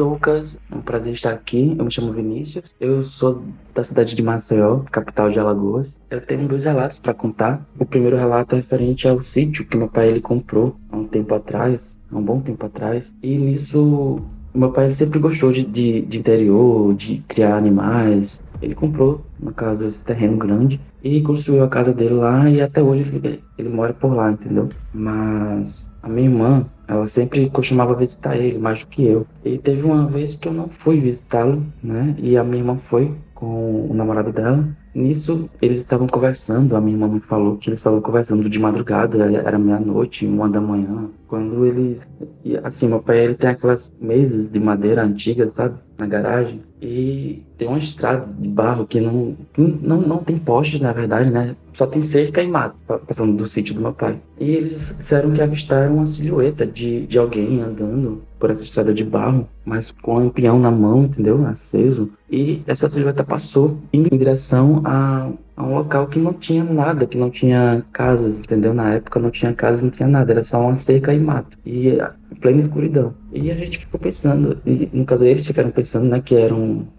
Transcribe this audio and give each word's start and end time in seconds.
Aí, 0.00 0.06
Zoucas, 0.06 0.58
é 0.70 0.74
um 0.74 0.80
prazer 0.80 1.12
estar 1.12 1.32
aqui. 1.32 1.76
Eu 1.78 1.84
me 1.84 1.90
chamo 1.90 2.10
Vinícius. 2.12 2.64
Eu 2.80 3.04
sou 3.04 3.42
da 3.74 3.84
cidade 3.84 4.16
de 4.16 4.22
Maceió, 4.22 4.80
capital 4.90 5.30
de 5.30 5.38
Alagoas. 5.38 5.88
Eu 6.08 6.22
tenho 6.22 6.48
dois 6.48 6.64
relatos 6.64 6.98
para 6.98 7.12
contar. 7.12 7.62
O 7.78 7.84
primeiro 7.84 8.16
relato 8.16 8.54
é 8.54 8.58
referente 8.58 9.06
ao 9.06 9.22
sítio 9.22 9.66
que 9.66 9.76
meu 9.76 9.88
pai 9.88 10.08
ele 10.08 10.22
comprou 10.22 10.74
há 10.90 10.96
um 10.96 11.06
tempo 11.06 11.34
atrás, 11.34 11.94
há 12.10 12.16
um 12.16 12.22
bom 12.22 12.40
tempo 12.40 12.64
atrás. 12.64 13.14
E 13.22 13.36
nisso, 13.36 14.22
meu 14.54 14.72
pai 14.72 14.90
sempre 14.94 15.18
gostou 15.18 15.52
de, 15.52 15.64
de, 15.64 16.00
de 16.00 16.18
interior, 16.18 16.94
de 16.94 17.22
criar 17.28 17.56
animais. 17.56 18.42
Ele 18.62 18.74
comprou, 18.74 19.20
no 19.38 19.52
caso, 19.52 19.84
esse 19.84 20.02
terreno 20.02 20.38
grande 20.38 20.80
e 21.02 21.20
construiu 21.22 21.62
a 21.62 21.68
casa 21.68 21.92
dele 21.92 22.14
lá 22.14 22.48
e 22.48 22.60
até 22.60 22.82
hoje 22.82 23.02
ele, 23.22 23.42
ele 23.58 23.68
mora 23.68 23.92
por 23.92 24.14
lá, 24.14 24.32
entendeu? 24.32 24.68
Mas 24.92 25.90
a 26.02 26.08
minha 26.08 26.28
irmã, 26.28 26.66
ela 26.90 27.06
sempre 27.06 27.48
costumava 27.50 27.94
visitar 27.94 28.36
ele 28.36 28.58
mais 28.58 28.80
do 28.80 28.88
que 28.88 29.04
eu. 29.04 29.24
E 29.44 29.56
teve 29.58 29.82
uma 29.82 30.08
vez 30.08 30.34
que 30.34 30.48
eu 30.48 30.52
não 30.52 30.68
fui 30.68 31.00
visitá-lo, 31.00 31.64
né? 31.80 32.16
E 32.18 32.36
a 32.36 32.42
minha 32.42 32.58
irmã 32.58 32.76
foi 32.76 33.14
com 33.32 33.86
o 33.88 33.94
namorado 33.94 34.32
dela. 34.32 34.68
Nisso, 34.92 35.48
eles 35.62 35.82
estavam 35.82 36.08
conversando. 36.08 36.74
A 36.74 36.80
minha 36.80 36.96
irmã 36.96 37.06
me 37.06 37.20
falou 37.20 37.56
que 37.56 37.70
eles 37.70 37.78
estavam 37.78 38.00
conversando 38.00 38.50
de 38.50 38.58
madrugada, 38.58 39.32
era 39.32 39.56
meia-noite, 39.56 40.26
uma 40.26 40.48
da 40.48 40.60
manhã. 40.60 41.08
Quando 41.28 41.64
eles. 41.64 42.00
Assim, 42.64 42.88
meu 42.88 43.00
pai 43.00 43.20
ele 43.20 43.34
tem 43.36 43.50
aquelas 43.50 43.94
mesas 44.00 44.50
de 44.50 44.58
madeira 44.58 45.04
antigas, 45.04 45.52
sabe? 45.52 45.78
Na 45.96 46.06
garagem. 46.06 46.60
E 46.82 47.42
tem 47.58 47.68
uma 47.68 47.78
estrada 47.78 48.26
de 48.38 48.48
barro 48.48 48.86
que 48.86 49.00
não, 49.00 49.36
não, 49.58 50.00
não 50.00 50.18
tem 50.24 50.38
postes, 50.38 50.80
na 50.80 50.92
verdade, 50.92 51.30
né? 51.30 51.54
Só 51.74 51.86
tem 51.86 52.00
cerca 52.02 52.42
e 52.42 52.48
mato, 52.48 52.74
pa- 52.86 52.98
passando 52.98 53.36
do 53.36 53.46
sítio 53.46 53.74
do 53.74 53.80
meu 53.80 53.92
pai. 53.92 54.18
E 54.38 54.50
eles 54.50 54.94
disseram 54.98 55.32
que 55.32 55.42
avistaram 55.42 55.94
uma 55.96 56.06
silhueta 56.06 56.66
de, 56.66 57.06
de 57.06 57.18
alguém 57.18 57.60
andando 57.60 58.22
por 58.38 58.50
essa 58.50 58.64
estrada 58.64 58.94
de 58.94 59.04
barro, 59.04 59.46
mas 59.64 59.90
com 59.92 60.16
um 60.18 60.30
peão 60.30 60.58
na 60.58 60.70
mão, 60.70 61.04
entendeu? 61.04 61.44
Aceso. 61.46 62.10
E 62.30 62.62
essa 62.66 62.88
silhueta 62.88 63.22
passou 63.22 63.76
em 63.92 64.02
direção 64.04 64.80
a, 64.84 65.30
a 65.56 65.62
um 65.62 65.74
local 65.74 66.08
que 66.08 66.18
não 66.18 66.32
tinha 66.32 66.64
nada, 66.64 67.06
que 67.06 67.18
não 67.18 67.30
tinha 67.30 67.84
casas, 67.92 68.38
entendeu? 68.38 68.72
Na 68.72 68.94
época 68.94 69.20
não 69.20 69.30
tinha 69.30 69.52
casa, 69.52 69.82
não 69.82 69.90
tinha 69.90 70.08
nada, 70.08 70.32
era 70.32 70.44
só 70.44 70.60
uma 70.60 70.76
cerca 70.76 71.12
e 71.12 71.18
mato. 71.20 71.58
E 71.64 72.00
a 72.00 72.14
plena 72.40 72.60
escuridão. 72.60 73.14
E 73.32 73.50
a 73.50 73.54
gente 73.54 73.78
ficou 73.78 74.00
pensando, 74.00 74.60
e, 74.64 74.88
no 74.92 75.04
caso 75.04 75.24
eles 75.24 75.46
ficaram 75.46 75.70
pensando, 75.70 76.06
né, 76.08 76.20
que 76.20 76.34
era 76.34 76.54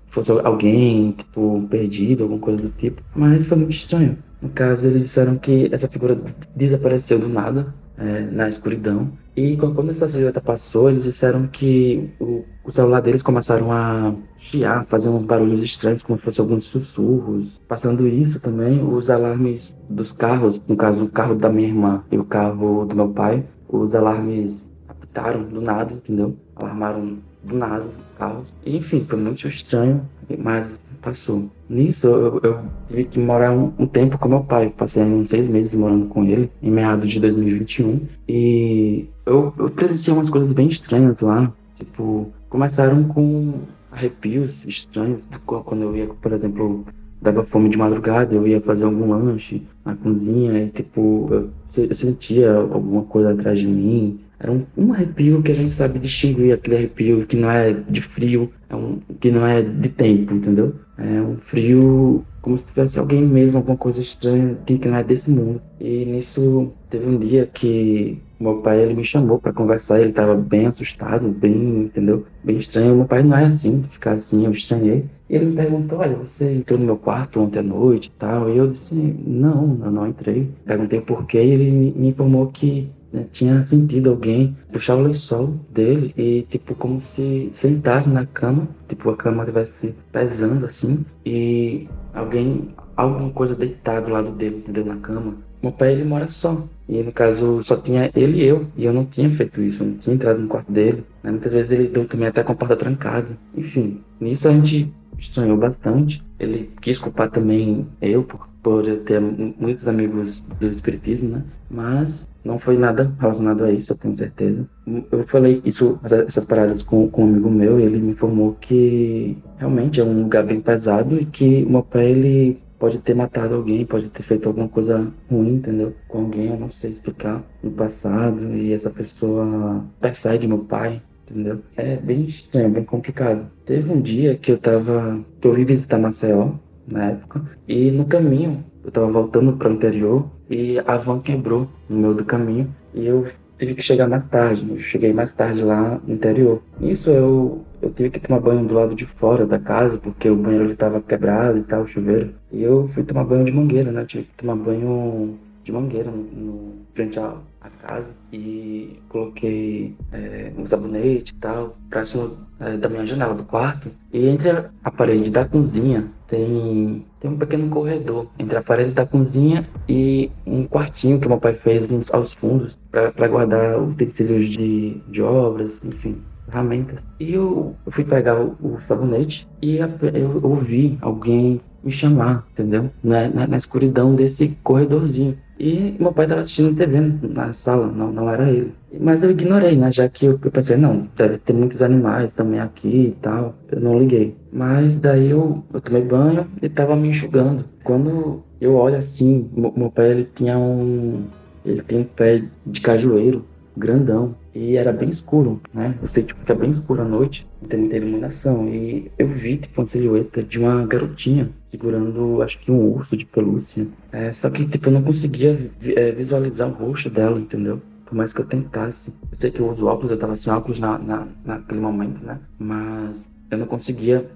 fosse 0.08 0.32
alguém, 0.32 1.12
tipo, 1.14 1.66
perdido, 1.70 2.24
alguma 2.24 2.40
coisa 2.42 2.62
do 2.62 2.70
tipo. 2.70 3.02
Mas 3.16 3.46
foi 3.46 3.58
muito 3.58 3.72
estranho. 3.74 4.18
No 4.42 4.50
caso, 4.50 4.86
eles 4.88 5.04
disseram 5.04 5.38
que 5.38 5.70
essa 5.72 5.88
figura 5.88 6.16
des- 6.16 6.38
desapareceu 6.56 7.20
do 7.20 7.30
nada, 7.30 7.74
é, 7.98 8.22
na 8.22 8.50
escuridão. 8.50 9.12
E 9.36 9.56
quando 9.56 9.92
essa 9.92 10.10
silhueta 10.10 10.42
passou, 10.42 10.90
eles 10.90 11.04
disseram 11.06 11.48
que 11.48 12.10
o, 12.20 12.44
o 12.66 12.72
celular 12.72 13.02
deles 13.02 13.22
começaram 13.22 13.72
a 13.72 14.14
chiar, 14.38 14.84
fazer 14.84 15.10
uns 15.10 15.24
barulhos 15.26 15.62
estranhos, 15.62 16.04
como 16.04 16.18
se 16.18 16.26
fossem 16.26 16.44
alguns 16.44 16.66
sussurros. 16.66 17.48
Passando 17.68 18.08
isso 18.08 18.40
também, 18.42 18.84
os 18.84 19.10
alarmes 19.10 19.78
dos 19.90 20.12
carros, 20.12 20.62
no 20.68 20.76
caso 20.76 21.06
o 21.06 21.10
carro 21.10 21.36
da 21.36 21.50
minha 21.50 21.70
irmã 21.70 22.04
e 22.12 22.18
o 22.18 22.26
carro 22.26 22.86
do 22.86 22.96
meu 22.96 23.10
pai, 23.10 23.46
os 23.70 23.96
alarmes 23.96 24.66
apitaram 24.88 25.44
do 25.44 25.62
nada, 25.62 25.94
entendeu? 25.94 26.36
Alarmaram 26.56 27.20
do 27.44 27.56
nada 27.56 27.84
os 27.84 28.12
carros. 28.12 28.54
E, 28.66 28.78
enfim, 28.78 29.06
foi 29.08 29.20
muito 29.20 29.48
estranho, 29.48 30.02
mas 30.38 30.68
passou. 31.02 31.50
Nisso, 31.70 32.08
eu, 32.08 32.40
eu 32.44 32.60
tive 32.88 33.04
que 33.06 33.20
morar 33.20 33.52
um, 33.52 33.74
um 33.78 33.88
tempo 33.88 34.18
com 34.18 34.30
meu 34.30 34.44
pai. 34.44 34.70
Passei 34.70 35.04
uns 35.04 35.30
seis 35.30 35.48
meses 35.48 35.74
morando 35.74 36.06
com 36.08 36.24
ele, 36.24 36.50
em 36.62 36.72
meados 36.72 37.10
de 37.10 37.20
2021. 37.20 38.02
E 38.28 39.08
eu, 39.26 39.54
eu 39.58 39.70
presenciei 39.70 40.14
umas 40.14 40.30
coisas 40.30 40.54
bem 40.54 40.68
estranhas 40.68 41.22
lá. 41.22 41.52
Tipo, 41.78 42.32
começaram 42.50 43.04
com 43.04 43.62
arrepios 43.92 44.64
estranhos. 44.66 45.28
Quando 45.46 45.82
eu 45.82 45.96
ia, 45.96 46.08
por 46.08 46.32
exemplo, 46.32 46.86
dava 47.22 47.44
fome 47.44 47.70
de 47.70 47.78
madrugada, 47.78 48.34
eu 48.34 48.48
ia 48.48 48.62
fazer 48.62 48.84
algum 48.84 49.10
lanche 49.10 49.64
na 49.86 49.96
cozinha 49.96 50.64
e, 50.64 50.70
tipo, 50.70 51.28
eu, 51.32 51.50
eu 51.84 51.96
sentia 51.96 52.54
alguma 52.54 53.04
coisa 53.04 53.32
atrás 53.32 53.60
de 53.60 53.68
mim. 53.68 54.20
Era 54.42 54.52
um, 54.52 54.66
um 54.76 54.92
arrepio 54.92 55.44
que 55.44 55.52
a 55.52 55.56
gente 55.56 55.72
sabe 55.72 56.00
distinguir, 56.00 56.54
aquele 56.54 56.78
arrepio 56.78 57.28
que 57.28 57.38
não 57.38 57.52
é 57.52 57.74
de 57.74 58.02
frio, 58.02 58.52
é 58.70 58.76
um, 58.76 59.00
que 59.20 59.30
não 59.30 59.46
é 59.46 59.62
de 59.62 59.90
tempo, 59.90 60.34
entendeu? 60.34 60.74
É 60.98 61.22
um 61.22 61.36
frio 61.36 62.26
como 62.42 62.58
se 62.58 62.66
tivesse 62.66 62.98
alguém 62.98 63.22
mesmo, 63.22 63.58
alguma 63.58 63.78
coisa 63.78 64.02
estranha 64.02 64.58
que, 64.66 64.88
não 64.88 64.98
é 64.98 65.04
desse 65.04 65.30
mundo. 65.30 65.62
E 65.80 66.06
nisso 66.06 66.74
teve 66.90 67.08
um 67.08 67.20
dia 67.20 67.46
que 67.46 68.20
meu 68.40 68.58
pai 68.58 68.82
ele 68.82 68.96
me 68.96 69.06
chamou 69.06 69.38
para 69.38 69.54
conversar, 69.54 70.02
ele 70.02 70.12
tava 70.12 70.34
bem 70.34 70.66
assustado, 70.66 71.30
bem, 71.30 71.84
entendeu? 71.84 72.26
Bem 72.44 72.58
estranho. 72.58 72.96
Meu 72.96 73.06
pai 73.06 73.22
não 73.22 73.38
é 73.38 73.46
assim, 73.46 73.84
ficar 73.84 74.14
assim, 74.14 74.46
eu 74.46 74.52
estranhei. 74.52 75.06
E 75.30 75.36
ele 75.36 75.46
me 75.46 75.56
perguntou, 75.56 76.00
olha, 76.00 76.16
você 76.16 76.56
entrou 76.56 76.80
no 76.80 76.86
meu 76.86 76.98
quarto 76.98 77.40
ontem 77.40 77.60
à 77.60 77.64
noite 77.64 78.08
e 78.08 78.20
tal? 78.20 78.50
E 78.50 78.58
eu 78.58 78.68
disse, 78.68 78.96
não, 78.96 79.80
eu 79.84 79.92
não 79.92 80.08
entrei. 80.08 80.50
Perguntei 80.66 81.00
por 81.00 81.28
quê 81.28 81.44
e 81.44 81.52
ele 81.52 81.94
me 81.96 82.08
informou 82.08 82.48
que 82.48 82.90
né, 83.12 83.26
tinha 83.32 83.62
sentido 83.64 84.10
alguém 84.10 84.56
puxar 84.72 84.96
o 84.96 85.04
lençol 85.04 85.56
dele 85.70 86.14
e, 86.18 86.44
tipo, 86.50 86.76
como 86.76 87.00
se 87.00 87.50
sentasse 87.52 88.10
na 88.10 88.26
cama, 88.26 88.68
tipo, 88.88 89.10
a 89.10 89.18
cama 89.18 89.44
estivesse 89.44 89.94
pesando 90.12 90.66
assim, 90.66 91.06
e 91.26 91.88
alguém, 92.14 92.70
alguma 92.96 93.30
coisa 93.32 93.56
deitado 93.56 94.08
do 94.08 94.14
lado 94.14 94.32
dele, 94.32 94.58
entendeu, 94.58 94.86
na 94.86 94.98
cama. 94.98 95.36
Meu 95.62 95.72
pai, 95.72 95.92
ele 95.94 96.04
mora 96.04 96.28
só, 96.28 96.66
e 96.90 97.04
no 97.04 97.12
caso 97.12 97.64
só 97.64 97.78
tinha 97.78 98.10
ele 98.16 98.40
e 98.40 98.46
eu, 98.46 98.66
e 98.76 98.86
eu 98.86 98.94
não 98.94 99.06
tinha 99.06 99.30
feito 99.30 99.62
isso, 99.62 99.84
eu 99.84 99.88
não 99.88 99.98
tinha 99.98 100.16
entrado 100.16 100.40
no 100.40 100.48
quarto 100.48 100.72
dele. 100.72 101.04
né, 101.24 101.30
Muitas 101.30 101.54
vezes 101.54 101.72
ele 101.72 101.88
também 102.06 102.28
até 102.28 102.44
com 102.44 102.52
a 102.52 102.56
porta 102.56 102.76
trancada. 102.76 103.28
Enfim, 103.56 104.02
nisso 104.20 104.48
a 104.48 104.52
gente 104.52 104.92
estranhou 105.20 105.56
bastante. 105.58 106.24
Ele 106.40 106.72
quis 106.82 106.98
culpar 106.98 107.30
também 107.30 107.88
eu 108.02 108.24
por, 108.24 108.50
por 108.64 108.88
eu 108.88 109.04
ter 109.04 109.20
mu- 109.20 109.54
muitos 109.58 109.88
amigos 109.88 110.42
do 110.60 110.68
espiritismo, 110.68 111.30
né? 111.30 111.44
Mas 111.70 112.28
não 112.44 112.60
foi 112.60 112.78
nada 112.78 113.14
relacionado 113.20 113.64
a 113.64 113.72
isso, 113.72 113.92
eu 113.94 113.98
tenho 113.98 114.16
certeza. 114.16 114.66
Eu 115.12 115.26
falei 115.28 115.62
isso, 115.64 116.00
essa- 116.04 116.24
essas 116.24 116.46
paradas 116.46 116.82
com, 116.84 117.10
com 117.10 117.24
um 117.24 117.30
amigo 117.30 117.50
meu, 117.50 117.80
e 117.80 117.84
ele 117.84 118.00
me 118.00 118.12
informou 118.12 118.56
que 118.60 119.38
realmente 119.58 120.00
é 120.00 120.04
um 120.04 120.24
lugar 120.24 120.44
bem 120.46 120.60
pesado 120.62 121.20
e 121.20 121.26
que 121.26 121.64
o 121.64 121.70
meu 121.70 121.84
pai, 121.84 122.08
ele 122.12 122.64
pode 122.80 122.98
ter 123.00 123.14
matado 123.14 123.54
alguém, 123.56 123.86
pode 123.86 124.10
ter 124.10 124.24
feito 124.24 124.48
alguma 124.48 124.68
coisa 124.68 125.14
ruim, 125.30 125.56
entendeu? 125.56 125.94
Com 126.08 126.20
alguém, 126.22 126.48
eu 126.48 126.58
não 126.60 126.72
sei 126.72 126.92
explicar, 126.92 127.44
no 127.62 127.72
passado, 127.72 128.56
e 128.58 128.74
essa 128.74 128.90
pessoa 128.90 129.86
persegue 130.00 130.48
meu 130.48 130.60
pai, 130.66 131.02
entendeu? 131.30 131.62
É 131.78 131.96
bem 131.98 132.26
estranho, 132.26 132.72
bem 132.72 132.84
complicado. 132.84 133.52
Teve 133.66 133.92
um 133.92 134.02
dia 134.02 134.36
que 134.38 134.52
eu 134.52 134.58
tava, 134.58 135.24
que 135.40 135.48
eu 135.48 135.54
vim 135.54 135.64
visitar 135.66 136.00
Maceió, 136.00 136.54
na 136.92 137.12
época, 137.12 137.42
e 137.68 137.92
no 137.92 138.06
caminho, 138.06 138.64
eu 138.84 138.92
tava 138.92 139.12
voltando 139.12 139.58
para 139.58 139.70
o 139.70 139.74
interior, 139.74 140.30
e 140.50 140.80
a 140.80 140.98
van 140.98 141.20
quebrou 141.22 141.68
no 141.88 141.98
meio 141.98 142.14
do 142.16 142.26
caminho, 142.26 142.76
e 142.94 143.06
eu 143.06 143.28
tive 143.58 143.76
que 143.76 143.82
chegar 143.82 144.08
mais 144.08 144.28
tarde, 144.28 144.66
eu 144.70 144.78
cheguei 144.80 145.14
mais 145.14 145.34
tarde 145.34 145.64
lá 145.64 146.00
no 146.04 146.14
interior. 146.14 146.62
Nisso 146.80 147.10
eu, 147.12 147.68
eu 147.82 147.92
tive 147.94 148.10
que 148.10 148.20
tomar 148.20 148.40
banho 148.40 148.66
do 148.68 148.74
lado 148.74 148.96
de 148.96 149.06
fora 149.06 149.46
da 149.46 149.60
casa, 149.60 149.98
porque 150.00 150.30
o 150.30 150.36
banheiro 150.36 150.66
ele 150.66 150.76
tava 150.76 151.02
quebrado 151.02 151.58
e 151.60 151.64
tal, 151.64 151.84
o 151.84 151.88
chuveiro. 151.88 152.36
E 152.52 152.62
eu 152.64 152.88
fui 152.90 153.04
tomar 153.04 153.24
banho 153.26 153.46
de 153.46 153.52
mangueira, 153.52 153.92
né? 153.92 154.06
Tive 154.06 154.26
que 154.26 154.34
tomar 154.38 154.56
banho 154.56 155.40
de 155.64 155.72
mangueira 155.72 156.10
no, 156.12 156.24
no- 156.24 156.86
frente 156.94 157.20
à, 157.20 157.38
a 157.62 157.70
casa 157.70 158.10
e 158.34 159.00
coloquei 159.10 159.96
é, 160.12 160.52
um 160.58 160.66
sabonete 160.66 161.34
e 161.34 161.36
tal, 161.38 161.78
próximo 161.90 162.38
é, 162.60 162.76
da 162.78 162.90
minha 162.90 163.06
janela 163.06 163.36
do 163.36 163.44
quarto. 163.44 163.92
E 164.12 164.28
entre 164.28 164.50
a 164.84 164.92
parede 164.92 165.30
da 165.30 165.46
cozinha 165.46 166.10
tem, 166.28 167.06
tem 167.20 167.32
um 167.32 167.38
pequeno 167.38 167.70
corredor 167.70 168.28
entre 168.40 168.58
a 168.58 168.64
parede 168.64 168.92
da 168.92 169.06
cozinha 169.06 169.68
e 169.88 170.32
um 170.46 170.66
quartinho 170.66 171.20
que 171.20 171.28
meu 171.28 171.38
pai 171.38 171.54
fez 171.54 171.88
nos, 171.88 172.12
aos 172.14 172.34
fundos 172.34 172.80
para 172.92 173.28
guardar 173.28 173.80
utensílios 173.80 174.50
de, 174.50 175.02
de 175.10 175.22
obras, 175.22 175.84
enfim, 175.86 176.22
ferramentas. 176.50 177.06
E 177.20 177.34
eu, 177.34 177.76
eu 177.86 177.92
fui 177.92 178.04
pegar 178.04 178.40
o, 178.40 178.58
o 178.62 178.82
sabonete 178.82 179.48
e 179.62 179.78
eu 179.78 180.40
ouvi 180.42 180.98
alguém 181.02 181.62
me 181.84 181.92
chamar, 181.92 182.46
entendeu? 182.52 182.90
Na, 183.04 183.28
na, 183.28 183.48
na, 183.48 183.58
escuridão 183.58 184.16
desse 184.16 184.58
corredorzinho. 184.64 185.38
E 185.60 185.96
meu 186.00 186.12
pai 186.12 186.26
estava 186.26 186.42
assistindo 186.42 186.76
TV 186.76 187.00
na 187.22 187.54
sala, 187.54 187.88
não, 187.88 188.12
não 188.12 188.30
era 188.30 188.50
ele. 188.50 188.74
Mas 189.00 189.24
eu 189.24 189.32
ignorei, 189.32 189.76
né? 189.76 189.92
Já 189.92 190.10
que 190.10 190.26
eu, 190.26 190.40
eu, 190.44 190.52
pensei, 190.52 190.76
não, 190.76 191.08
deve 191.16 191.38
ter 191.38 191.54
muitos 191.54 191.82
animais 191.82 192.32
também 192.34 192.60
aqui 192.60 193.08
e 193.08 193.18
tal. 193.22 193.56
Eu 193.72 193.80
não 193.80 194.00
liguei. 194.00 194.36
Mas 194.52 194.98
daí 195.00 195.30
eu, 195.30 195.64
eu 195.74 195.82
tomei 195.82 196.04
banho 196.04 196.48
e 196.62 196.70
tava 196.70 196.96
me 196.96 197.10
enxugando. 197.10 197.66
Quando 197.84 198.44
eu 198.60 198.76
olho 198.76 198.98
assim, 198.98 199.50
meu, 199.56 199.92
pai 199.92 200.12
ele 200.12 200.30
tinha 200.36 200.58
um. 200.58 201.26
Ele 201.64 201.82
tem 201.84 202.00
um 202.00 202.04
pé 202.04 202.44
de 202.66 202.82
cajueiro 202.82 203.46
grandão. 203.78 204.36
E 204.54 204.76
era 204.76 204.92
bem 204.92 205.10
escuro, 205.10 205.62
né? 205.74 205.96
Eu 206.02 206.10
sei, 206.10 206.24
tipo, 206.24 206.40
fica 206.42 206.54
bem 206.54 206.72
escuro 206.72 207.04
à 207.04 207.06
noite, 207.06 207.48
não 207.62 207.70
tem 207.70 207.80
muita 207.80 207.96
iluminação. 207.96 208.68
E 208.68 209.10
eu 209.18 209.28
vi, 209.28 209.58
tipo, 209.58 209.80
uma 209.80 209.88
silhueta 209.88 210.44
de 210.44 210.60
uma 210.60 210.86
garotinha 210.86 211.50
segurando, 211.72 212.42
acho 212.42 212.60
que 212.60 212.70
um 212.70 212.94
urso 212.94 213.16
de 213.16 213.26
pelúcia. 213.26 213.88
É, 214.12 214.34
só 214.34 214.50
que, 214.50 214.68
tipo, 214.68 214.90
eu 214.90 214.94
não 214.94 215.02
conseguia 215.02 215.72
é, 215.96 216.12
visualizar 216.12 216.68
o 216.68 216.74
rosto 216.74 217.10
dela, 217.10 217.40
entendeu? 217.40 217.82
Por 218.06 218.14
mais 218.14 218.34
que 218.34 218.42
eu 218.42 218.46
tentasse. 218.46 219.14
Eu 219.32 219.38
sei 219.38 219.50
que 219.50 219.62
eu 219.62 219.70
uso 219.70 219.86
óculos, 219.86 220.12
eu 220.12 220.20
tava 220.20 220.36
sem 220.36 220.52
óculos 220.52 220.80
na, 220.80 220.98
na, 221.00 221.28
naquele 221.46 221.80
momento, 221.80 222.24
né? 222.26 222.40
Mas 222.60 223.32
eu 223.50 223.58
não 223.58 223.66
conseguia 223.66 224.30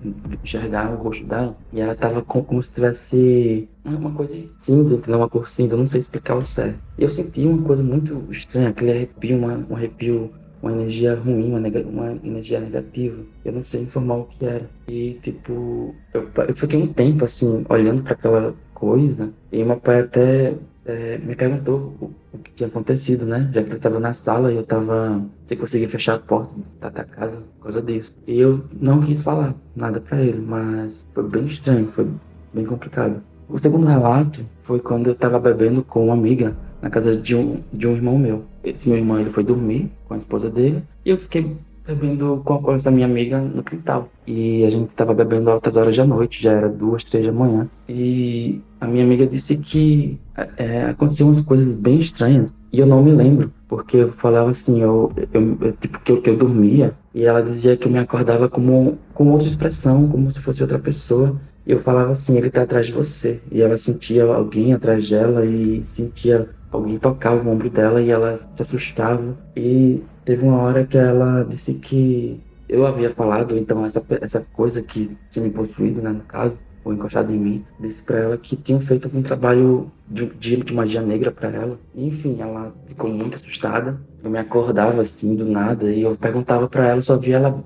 enxergar 0.43 0.91
o 0.91 1.01
rosto 1.01 1.25
dela. 1.25 1.57
E 1.73 1.79
ela 1.81 1.95
tava 1.95 2.21
com, 2.21 2.43
como 2.43 2.63
se 2.63 2.71
tivesse 2.71 3.67
uma 3.83 4.11
coisa 4.11 4.37
cinza, 4.59 4.95
entendeu? 4.95 5.19
Uma 5.19 5.29
cor 5.29 5.47
cinza, 5.47 5.73
eu 5.73 5.79
não 5.79 5.87
sei 5.87 6.01
explicar 6.01 6.35
o 6.35 6.43
certo. 6.43 6.79
E 6.97 7.03
eu 7.03 7.09
senti 7.09 7.41
uma 7.45 7.61
coisa 7.63 7.83
muito 7.83 8.27
estranha, 8.31 8.69
aquele 8.69 8.91
arrepio, 8.91 9.37
uma, 9.37 9.65
um 9.69 9.75
arrepio, 9.75 10.33
uma 10.65 10.71
energia 10.73 11.15
ruim, 11.15 11.49
uma, 11.49 11.59
uma, 11.59 12.11
energia 12.23 12.59
negativa. 12.59 13.21
Eu 13.43 13.53
não 13.53 13.63
sei 13.63 13.83
informar 13.83 14.15
o 14.15 14.25
que 14.25 14.45
era. 14.45 14.67
E, 14.87 15.19
tipo, 15.21 15.93
eu, 16.13 16.27
eu 16.47 16.55
fiquei 16.55 16.81
um 16.81 16.91
tempo, 16.91 17.23
assim, 17.23 17.63
olhando 17.69 18.01
para 18.01 18.13
aquela 18.13 18.55
coisa. 18.73 19.29
E 19.51 19.63
meu 19.63 19.77
pai 19.77 19.99
até 20.01 20.55
é, 20.85 21.19
me 21.19 21.35
perguntou 21.35 21.95
o, 22.01 22.11
o, 22.33 22.39
que 22.39 22.51
tinha 22.53 22.67
acontecido, 22.67 23.25
né? 23.25 23.49
Já 23.53 23.61
que 23.61 23.69
ele 23.69 23.77
estava 23.77 23.99
na 23.99 24.13
sala 24.13 24.51
e 24.51 24.55
eu 24.55 24.61
estava 24.61 25.23
sem 25.45 25.57
conseguir 25.57 25.87
fechar 25.87 26.15
a 26.15 26.19
porta 26.19 26.55
da, 26.81 26.89
da 26.89 27.03
casa 27.03 27.43
por 27.57 27.65
causa 27.65 27.81
disso. 27.81 28.15
E 28.25 28.39
eu 28.39 28.65
não 28.73 29.01
quis 29.01 29.21
falar 29.21 29.53
nada 29.75 30.01
para 30.01 30.19
ele, 30.19 30.41
mas 30.41 31.07
foi 31.13 31.29
bem 31.29 31.45
estranho, 31.45 31.87
foi 31.87 32.07
bem 32.53 32.65
complicado. 32.65 33.21
O 33.47 33.59
segundo 33.59 33.85
relato 33.85 34.41
foi 34.63 34.79
quando 34.79 35.07
eu 35.07 35.13
estava 35.13 35.37
bebendo 35.37 35.83
com 35.83 36.05
uma 36.05 36.15
amiga 36.15 36.55
na 36.85 36.91
casa 36.91 37.17
de 37.17 37.35
um, 37.35 37.61
de 37.73 37.87
um 37.87 37.95
irmão 37.95 38.15
meu. 38.15 38.43
Esse 38.63 38.87
meu 38.87 38.99
irmão 38.99 39.19
ele 39.19 39.31
foi 39.31 39.43
dormir 39.43 39.91
com 40.07 40.13
a 40.13 40.17
esposa 40.17 40.51
dele 40.51 40.83
e 41.03 41.09
eu 41.09 41.17
fiquei 41.17 41.57
bebendo 41.87 42.43
com 42.45 42.73
essa 42.73 42.91
minha 42.91 43.07
amiga 43.07 43.39
no 43.39 43.63
quintal. 43.63 44.07
E 44.27 44.63
a 44.63 44.69
gente 44.69 44.89
estava 44.89 45.11
bebendo 45.11 45.49
altas 45.49 45.75
horas 45.75 45.97
da 45.97 46.05
noite, 46.05 46.43
já 46.43 46.51
era 46.51 46.69
duas, 46.69 47.03
três 47.03 47.25
da 47.25 47.31
manhã. 47.31 47.67
E 47.89 48.61
a 48.79 48.85
minha 48.85 49.03
amiga 49.03 49.25
disse 49.25 49.57
que 49.57 50.19
é, 50.57 50.85
aconteciam 50.85 51.29
umas 51.29 51.41
coisas 51.41 51.75
bem 51.75 51.99
estranhas. 51.99 52.55
E 52.71 52.79
eu 52.79 52.85
não 52.85 53.03
me 53.03 53.11
lembro, 53.11 53.51
porque 53.67 53.97
eu 53.97 54.11
falava 54.13 54.51
assim, 54.51 54.81
eu, 54.81 55.11
eu, 55.33 55.57
eu 55.61 55.73
tipo, 55.73 55.99
que 55.99 56.11
eu, 56.11 56.21
que 56.21 56.29
eu 56.29 56.37
dormia. 56.37 56.93
E 57.15 57.23
ela 57.25 57.41
dizia 57.41 57.75
que 57.75 57.87
eu 57.87 57.91
me 57.91 57.99
acordava 57.99 58.47
como, 58.47 58.99
com 59.13 59.31
outra 59.31 59.47
expressão, 59.47 60.07
como 60.07 60.31
se 60.31 60.39
fosse 60.39 60.61
outra 60.61 60.77
pessoa. 60.77 61.35
E 61.65 61.71
eu 61.71 61.79
falava 61.79 62.11
assim, 62.11 62.37
ele 62.37 62.51
tá 62.51 62.61
atrás 62.61 62.85
de 62.85 62.91
você. 62.91 63.39
E 63.51 63.61
ela 63.61 63.77
sentia 63.77 64.23
alguém 64.23 64.73
atrás 64.73 65.09
dela 65.09 65.45
e 65.45 65.83
sentia 65.85 66.47
alguém 66.75 66.97
tocar 66.97 67.33
o 67.33 67.47
ombro 67.49 67.69
dela 67.69 68.01
e 68.01 68.09
ela 68.09 68.39
se 68.55 68.61
assustava. 68.61 69.37
E 69.55 70.03
teve 70.23 70.43
uma 70.43 70.61
hora 70.61 70.85
que 70.85 70.97
ela 70.97 71.43
disse 71.43 71.73
que 71.73 72.39
eu 72.67 72.85
havia 72.85 73.11
falado, 73.11 73.57
então 73.57 73.85
essa, 73.85 74.03
essa 74.21 74.41
coisa 74.53 74.81
que 74.81 75.15
tinha 75.31 75.43
me 75.43 75.51
possuído, 75.51 76.01
né, 76.01 76.09
no 76.09 76.21
caso, 76.21 76.57
ou 76.83 76.93
encostado 76.93 77.33
em 77.33 77.37
mim, 77.37 77.65
disse 77.79 78.03
para 78.03 78.19
ela 78.19 78.37
que 78.37 78.55
tinham 78.55 78.79
feito 78.79 79.05
algum 79.05 79.21
trabalho 79.23 79.91
de, 80.07 80.27
de, 80.27 80.57
de 80.57 80.73
magia 80.73 81.01
negra 81.01 81.31
para 81.31 81.49
ela. 81.49 81.79
E, 81.95 82.07
enfim, 82.07 82.37
ela 82.39 82.73
ficou 82.85 83.09
muito 83.09 83.35
assustada. 83.35 83.99
Eu 84.23 84.29
me 84.29 84.37
acordava 84.37 85.01
assim 85.01 85.35
do 85.35 85.45
nada 85.45 85.91
e 85.91 86.03
eu 86.03 86.15
perguntava 86.15 86.67
para 86.67 86.87
ela, 86.87 87.01
só 87.01 87.17
via 87.17 87.37
ela 87.37 87.63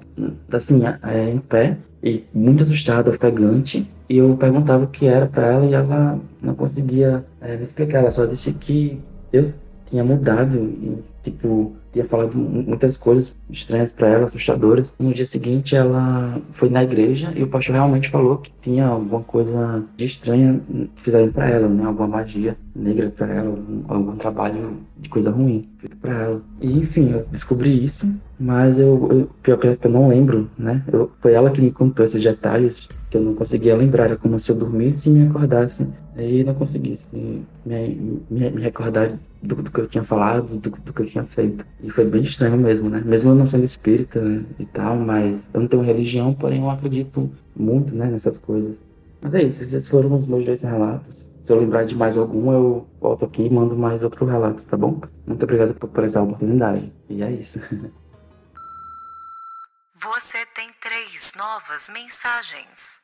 assim 0.52 0.84
é, 1.04 1.30
em 1.30 1.40
pé 1.40 1.78
e 2.02 2.24
muito 2.34 2.64
assustada, 2.64 3.12
ofegante. 3.12 3.86
E 4.10 4.18
eu 4.18 4.36
perguntava 4.36 4.86
o 4.86 4.88
que 4.88 5.06
era 5.06 5.28
para 5.28 5.46
ela 5.46 5.66
e 5.66 5.74
ela 5.74 6.20
não 6.42 6.56
conseguia 6.56 7.24
é, 7.40 7.56
me 7.56 7.64
explicar. 7.64 8.00
Ela 8.00 8.12
só 8.12 8.26
disse 8.26 8.54
que 8.56 9.00
eu 9.32 9.54
tinha 9.90 10.04
mudado 10.04 10.58
e, 10.58 10.98
tipo, 11.24 11.76
tinha 11.92 12.06
falado 12.06 12.36
muitas 12.36 12.98
coisas 12.98 13.36
estranhas 13.50 13.94
para 13.94 14.08
ela, 14.08 14.26
assustadoras. 14.26 14.94
No 15.00 15.14
dia 15.14 15.26
seguinte, 15.26 15.76
ela 15.76 16.40
foi 16.54 16.70
na 16.70 16.84
igreja 16.84 17.32
e 17.36 17.44
o 17.44 17.48
pastor 17.48 17.76
realmente 17.76 18.10
falou 18.10 18.38
que 18.38 18.52
tinha 18.62 18.88
alguma 18.88 19.22
coisa 19.22 19.84
de 19.96 20.06
estranha 20.06 20.60
que 20.96 21.02
fizeram 21.04 21.32
para 21.32 21.50
ela, 21.50 21.68
né? 21.68 21.86
Alguma 21.86 22.08
magia 22.08 22.58
negra 22.76 23.10
para 23.10 23.28
ela, 23.28 23.50
algum, 23.50 23.84
algum, 23.88 24.16
trabalho 24.16 24.78
de 24.98 25.10
coisa 25.10 25.30
ruim 25.30 25.68
feito 25.80 25.98
para 25.98 26.14
ela. 26.14 26.42
E, 26.62 26.72
enfim, 26.72 27.12
eu 27.12 27.26
descobri 27.32 27.84
isso, 27.84 28.12
mas 28.40 28.80
eu, 28.80 29.08
eu 29.12 29.30
pior 29.42 29.58
que 29.58 29.88
eu 29.88 29.92
não 29.92 30.08
lembro, 30.08 30.50
né? 30.58 30.84
Eu, 30.92 31.12
foi 31.22 31.34
ela 31.34 31.52
que 31.52 31.62
me 31.62 31.72
contou 31.72 32.06
esses 32.06 32.24
detalhes 32.24 32.88
que 33.10 33.18
eu 33.18 33.22
não 33.22 33.34
conseguia 33.34 33.76
lembrar. 33.76 34.06
Era 34.06 34.18
como 34.18 34.40
se 34.40 34.52
eu 34.52 34.56
dormisse 34.56 35.10
e 35.10 35.14
me 35.14 35.28
acordasse 35.28 35.88
e 36.18 36.44
não 36.44 36.54
conseguisse 36.54 37.08
me, 37.14 37.46
me, 37.66 38.20
me 38.30 38.62
recordar 38.62 39.18
do, 39.42 39.56
do, 39.56 39.72
que 39.72 39.80
eu 39.80 39.88
tinha 39.88 40.04
falado, 40.04 40.58
do, 40.58 40.70
do, 40.70 40.94
que 40.94 41.02
eu 41.02 41.06
tinha 41.06 41.24
feito. 41.24 41.66
E 41.84 41.90
foi 41.90 42.06
bem 42.06 42.22
estranho 42.22 42.58
mesmo, 42.58 42.90
né? 42.90 43.02
Mesmo 43.06 43.32
eu 43.32 43.36
não 43.36 43.48
sendo 43.48 43.64
espírita 43.64 44.22
né, 44.22 44.44
e 44.60 44.66
tal, 44.66 44.98
mas 44.98 45.50
eu 45.54 45.62
não 45.62 45.68
tenho 45.68 45.84
religião, 45.84 46.34
porém 46.34 46.62
eu 46.62 46.70
acredito 46.70 47.30
muito 47.56 47.96
né, 47.96 48.08
nessas 48.08 48.38
coisas. 48.38 48.80
Mas 49.22 49.34
é 49.34 49.44
isso, 49.44 49.64
esses 49.64 49.90
foram 49.90 50.16
os 50.16 50.26
meus 50.26 50.46
dois 50.46 50.62
relatos. 50.62 51.19
Se 51.50 51.54
eu 51.54 51.60
lembrar 51.60 51.84
de 51.84 51.96
mais 51.96 52.16
algum, 52.16 52.54
eu 52.54 52.88
volto 53.02 53.26
aqui 53.26 53.42
e 53.42 53.50
mando 53.50 53.76
mais 53.76 54.04
outro 54.04 54.24
relato, 54.24 54.62
tá 54.70 54.78
bom? 54.78 55.02
Muito 55.26 55.42
obrigado 55.42 55.74
por, 55.74 55.90
por 55.90 56.04
essa 56.04 56.22
oportunidade. 56.22 56.94
E 57.10 57.24
é 57.24 57.32
isso. 57.32 57.60
Você 59.98 60.38
tem 60.54 60.70
três 60.80 61.34
novas 61.36 61.90
mensagens. 61.92 63.02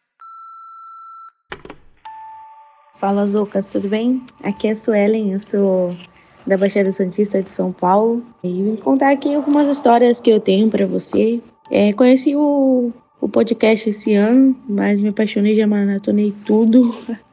Fala, 2.98 3.26
Zocas, 3.26 3.72
tudo 3.72 3.90
bem? 3.90 4.24
Aqui 4.44 4.68
é 4.68 4.72
a 4.74 4.76
Suelen, 4.76 5.34
eu 5.34 5.40
sou 5.40 5.98
da 6.46 6.56
Baixada 6.56 6.94
Santista 6.94 7.42
de 7.42 7.52
São 7.52 7.74
Paulo. 7.74 8.24
E 8.44 8.62
vim 8.62 8.76
contar 8.76 9.12
aqui 9.12 9.34
algumas 9.34 9.68
histórias 9.68 10.22
que 10.22 10.30
eu 10.30 10.40
tenho 10.40 10.70
para 10.70 10.86
você. 10.86 11.42
É, 11.72 11.92
conheci 11.94 12.36
o, 12.36 12.94
o 13.20 13.28
podcast 13.28 13.90
esse 13.90 14.14
ano, 14.14 14.56
mas 14.70 15.02
me 15.02 15.10
apaixonei, 15.10 15.56
já 15.56 15.66
maratonei 15.66 16.32
tudo. 16.46 16.94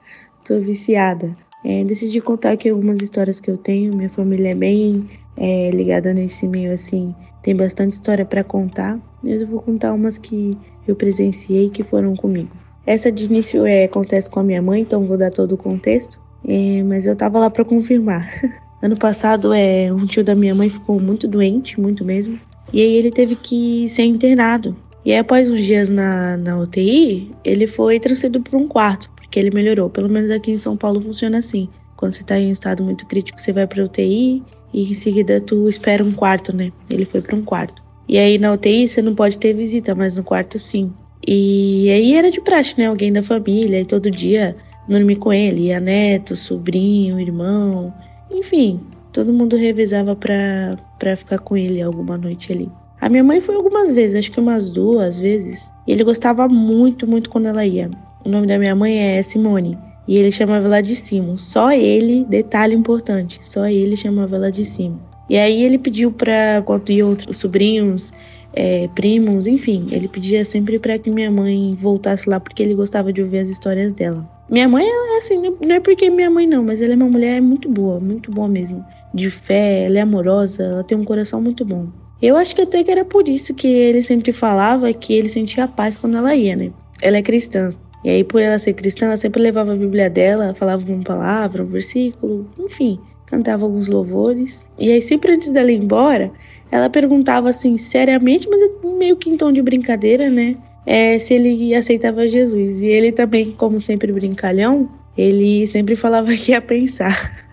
Tô 0.45 0.59
viciada. 0.59 1.37
É, 1.65 1.85
decidi 1.85 2.21
contar 2.21 2.53
aqui 2.53 2.69
algumas 2.69 3.01
histórias 3.01 3.39
que 3.39 3.51
eu 3.51 3.57
tenho. 3.57 3.95
Minha 3.95 4.11
família 4.11 4.51
é 4.51 4.55
bem 4.55 5.09
é, 5.37 5.71
ligada 5.71 6.13
nesse 6.13 6.49
meio, 6.49 6.73
assim. 6.73 7.15
Tem 7.43 7.55
bastante 7.55 7.93
história 7.93 8.25
para 8.25 8.43
contar. 8.43 8.99
Mas 9.23 9.41
eu 9.41 9.47
vou 9.47 9.61
contar 9.61 9.93
umas 9.93 10.19
que 10.19 10.59
eu 10.87 10.97
presenciei 10.97 11.71
que 11.71 11.85
foram 11.85 12.17
comigo. 12.17 12.51
Essa 12.85 13.13
de 13.13 13.25
início 13.27 13.65
é, 13.65 13.85
acontece 13.85 14.29
com 14.29 14.41
a 14.41 14.43
minha 14.43 14.61
mãe, 14.61 14.83
então 14.83 15.07
vou 15.07 15.17
dar 15.17 15.31
todo 15.31 15.53
o 15.53 15.57
contexto. 15.57 16.19
É, 16.47 16.83
mas 16.83 17.07
eu 17.07 17.15
tava 17.15 17.39
lá 17.39 17.49
para 17.49 17.65
confirmar. 17.65 18.29
ano 18.83 18.97
passado, 18.97 19.53
é, 19.53 19.93
um 19.93 20.07
tio 20.07 20.25
da 20.25 20.35
minha 20.35 20.55
mãe 20.55 20.69
ficou 20.69 21.01
muito 21.01 21.29
doente, 21.29 21.81
muito 21.81 22.05
mesmo. 22.05 22.39
E 22.73 22.81
aí 22.81 22.95
ele 22.95 23.13
teve 23.13 23.37
que 23.37 23.89
ser 23.91 24.03
internado. 24.03 24.75
E 25.05 25.13
aí, 25.13 25.19
após 25.19 25.51
uns 25.51 25.65
dias 25.65 25.89
na, 25.89 26.37
na 26.37 26.59
UTI, 26.59 27.31
ele 27.45 27.67
foi 27.67 27.99
transferido 27.99 28.41
para 28.41 28.57
um 28.57 28.69
quarto, 28.69 29.11
porque 29.33 29.41
ele 29.41 29.51
melhorou. 29.51 29.89
Pelo 29.89 30.11
menos 30.11 30.31
aqui 30.31 30.51
em 30.51 30.59
São 30.59 30.77
Paulo 30.77 31.01
funciona 31.01 31.39
assim. 31.39 31.67
Quando 31.97 32.13
você 32.13 32.23
tá 32.23 32.39
em 32.39 32.49
um 32.49 32.53
estado 32.53 32.83
muito 32.83 33.07
crítico, 33.07 33.41
você 33.41 33.51
vai 33.51 33.67
pra 33.67 33.83
UTI 33.83 34.43
e 34.75 34.91
em 34.91 34.95
seguida 34.95 35.41
tu 35.41 35.71
espera 35.71 36.05
um 36.05 36.13
quarto, 36.13 36.55
né? 36.55 36.71
Ele 36.91 37.07
foi 37.07 37.23
para 37.23 37.35
um 37.35 37.43
quarto. 37.43 37.83
E 38.07 38.19
aí 38.19 38.37
na 38.37 38.53
UTI 38.53 38.89
você 38.89 39.01
não 39.01 39.15
pode 39.15 39.39
ter 39.39 39.55
visita, 39.55 39.95
mas 39.95 40.17
no 40.17 40.23
quarto 40.23 40.59
sim. 40.59 40.93
E 41.27 41.89
aí 41.89 42.15
era 42.15 42.31
de 42.31 42.43
praxe, 42.43 42.75
né? 42.77 42.87
Alguém 42.87 43.11
da 43.11 43.23
família, 43.23 43.81
e 43.81 43.87
todo 43.87 44.11
dia 44.11 44.55
dormir 44.87 45.17
com 45.17 45.33
ele, 45.33 45.69
ia 45.69 45.81
neto, 45.81 46.37
sobrinho, 46.37 47.19
irmão, 47.19 47.95
enfim, 48.31 48.81
todo 49.13 49.33
mundo 49.33 49.57
revezava 49.57 50.15
pra, 50.17 50.77
pra 50.99 51.17
ficar 51.17 51.39
com 51.39 51.57
ele 51.57 51.81
alguma 51.81 52.19
noite 52.19 52.53
ali. 52.53 52.69
A 53.01 53.09
minha 53.09 53.23
mãe 53.23 53.41
foi 53.41 53.55
algumas 53.55 53.93
vezes, 53.93 54.17
acho 54.17 54.31
que 54.33 54.41
umas 54.41 54.73
duas 54.73 55.17
vezes, 55.17 55.73
e 55.87 55.93
ele 55.93 56.03
gostava 56.03 56.49
muito, 56.49 57.07
muito 57.07 57.31
quando 57.31 57.47
ela 57.47 57.65
ia. 57.65 57.89
O 58.25 58.29
nome 58.29 58.47
da 58.47 58.59
minha 58.59 58.75
mãe 58.75 58.99
é 58.99 59.23
Simone. 59.23 59.77
E 60.07 60.19
ele 60.19 60.33
chamava 60.33 60.67
ela 60.67 60.81
de 60.81 60.97
Simo. 60.97 61.39
Só 61.39 61.73
ele, 61.73 62.25
detalhe 62.25 62.75
importante, 62.75 63.39
só 63.43 63.67
ele 63.67 63.97
chamava 63.97 64.37
ela 64.37 64.51
de 64.51 64.65
Simo. 64.65 65.01
E 65.31 65.39
aí 65.39 65.63
ele 65.63 65.79
pediu 65.79 66.11
para 66.13 66.63
quando 66.65 66.91
iam 66.91 67.09
outros 67.09 67.39
sobrinhos, 67.39 68.13
é, 68.55 68.89
primos, 68.95 69.47
enfim, 69.47 69.89
ele 69.91 70.09
pedia 70.09 70.45
sempre 70.45 70.79
para 70.79 70.99
que 70.99 71.11
minha 71.11 71.31
mãe 71.31 71.77
voltasse 71.81 72.29
lá 72.29 72.39
porque 72.39 72.63
ele 72.63 72.75
gostava 72.75 73.13
de 73.13 73.23
ouvir 73.23 73.39
as 73.39 73.49
histórias 73.49 73.95
dela. 73.95 74.29
Minha 74.51 74.69
mãe 74.69 74.85
é 74.85 75.19
assim, 75.19 75.41
não 75.41 75.75
é 75.75 75.81
porque 75.81 76.11
minha 76.11 76.31
mãe 76.31 76.47
não, 76.47 76.63
mas 76.63 76.83
ela 76.83 76.93
é 76.93 76.97
uma 76.97 77.09
mulher 77.09 77.41
muito 77.41 77.71
boa, 77.71 77.99
muito 77.99 78.31
boa 78.31 78.49
mesmo. 78.49 78.85
De 79.15 79.31
fé, 79.31 79.85
ela 79.85 79.99
é 79.99 80.03
amorosa, 80.03 80.63
ela 80.63 80.85
tem 80.85 80.99
um 80.99 81.05
coração 81.05 81.41
muito 81.41 81.65
bom. 81.65 81.87
Eu 82.21 82.37
acho 82.37 82.55
que 82.55 82.63
até 82.63 82.85
que 82.85 82.91
era 82.91 83.05
por 83.05 83.27
isso 83.27 83.55
que 83.55 83.67
ele 83.67 84.03
sempre 84.03 84.33
falava 84.33 84.93
que 84.93 85.15
ele 85.15 85.29
sentia 85.29 85.67
paz 85.67 85.97
quando 85.97 86.19
ela 86.19 86.35
ia, 86.35 86.55
né? 86.55 86.71
Ela 87.01 87.17
é 87.17 87.23
cristã. 87.23 87.73
E 88.05 88.11
aí, 88.11 88.25
por 88.25 88.41
ela 88.41 88.59
ser 88.59 88.73
cristã, 88.73 89.07
ela 89.07 89.17
sempre 89.17 89.41
levava 89.41 89.73
a 89.73 89.77
Bíblia 89.77 90.11
dela, 90.11 90.55
falava 90.55 90.85
uma 90.91 91.05
palavra, 91.05 91.63
um 91.63 91.67
versículo, 91.67 92.49
enfim, 92.59 92.99
cantava 93.27 93.65
alguns 93.65 93.87
louvores. 93.89 94.65
E 94.79 94.91
aí, 94.91 95.01
sempre 95.01 95.33
antes 95.33 95.51
dela 95.51 95.71
ir 95.71 95.77
embora, 95.77 96.33
ela 96.71 96.91
perguntava 96.91 97.51
assim, 97.51 97.79
seriamente, 97.79 98.49
mas 98.49 98.61
meio 98.99 99.17
que 99.17 99.31
em 99.31 99.37
tom 99.37 99.53
de 99.53 99.63
brincadeira, 99.63 100.29
né? 100.29 100.57
É, 100.85 101.19
se 101.19 101.35
ele 101.35 101.75
aceitava 101.75 102.27
Jesus. 102.27 102.81
E 102.81 102.87
ele 102.87 103.13
também, 103.13 103.53
como 103.53 103.81
sempre 103.81 104.13
brincalhão, 104.13 104.89
ele 105.17 105.67
sempre 105.67 105.95
falava 105.95 106.35
que 106.35 106.53
ia 106.53 106.61
pensar. 106.61 107.47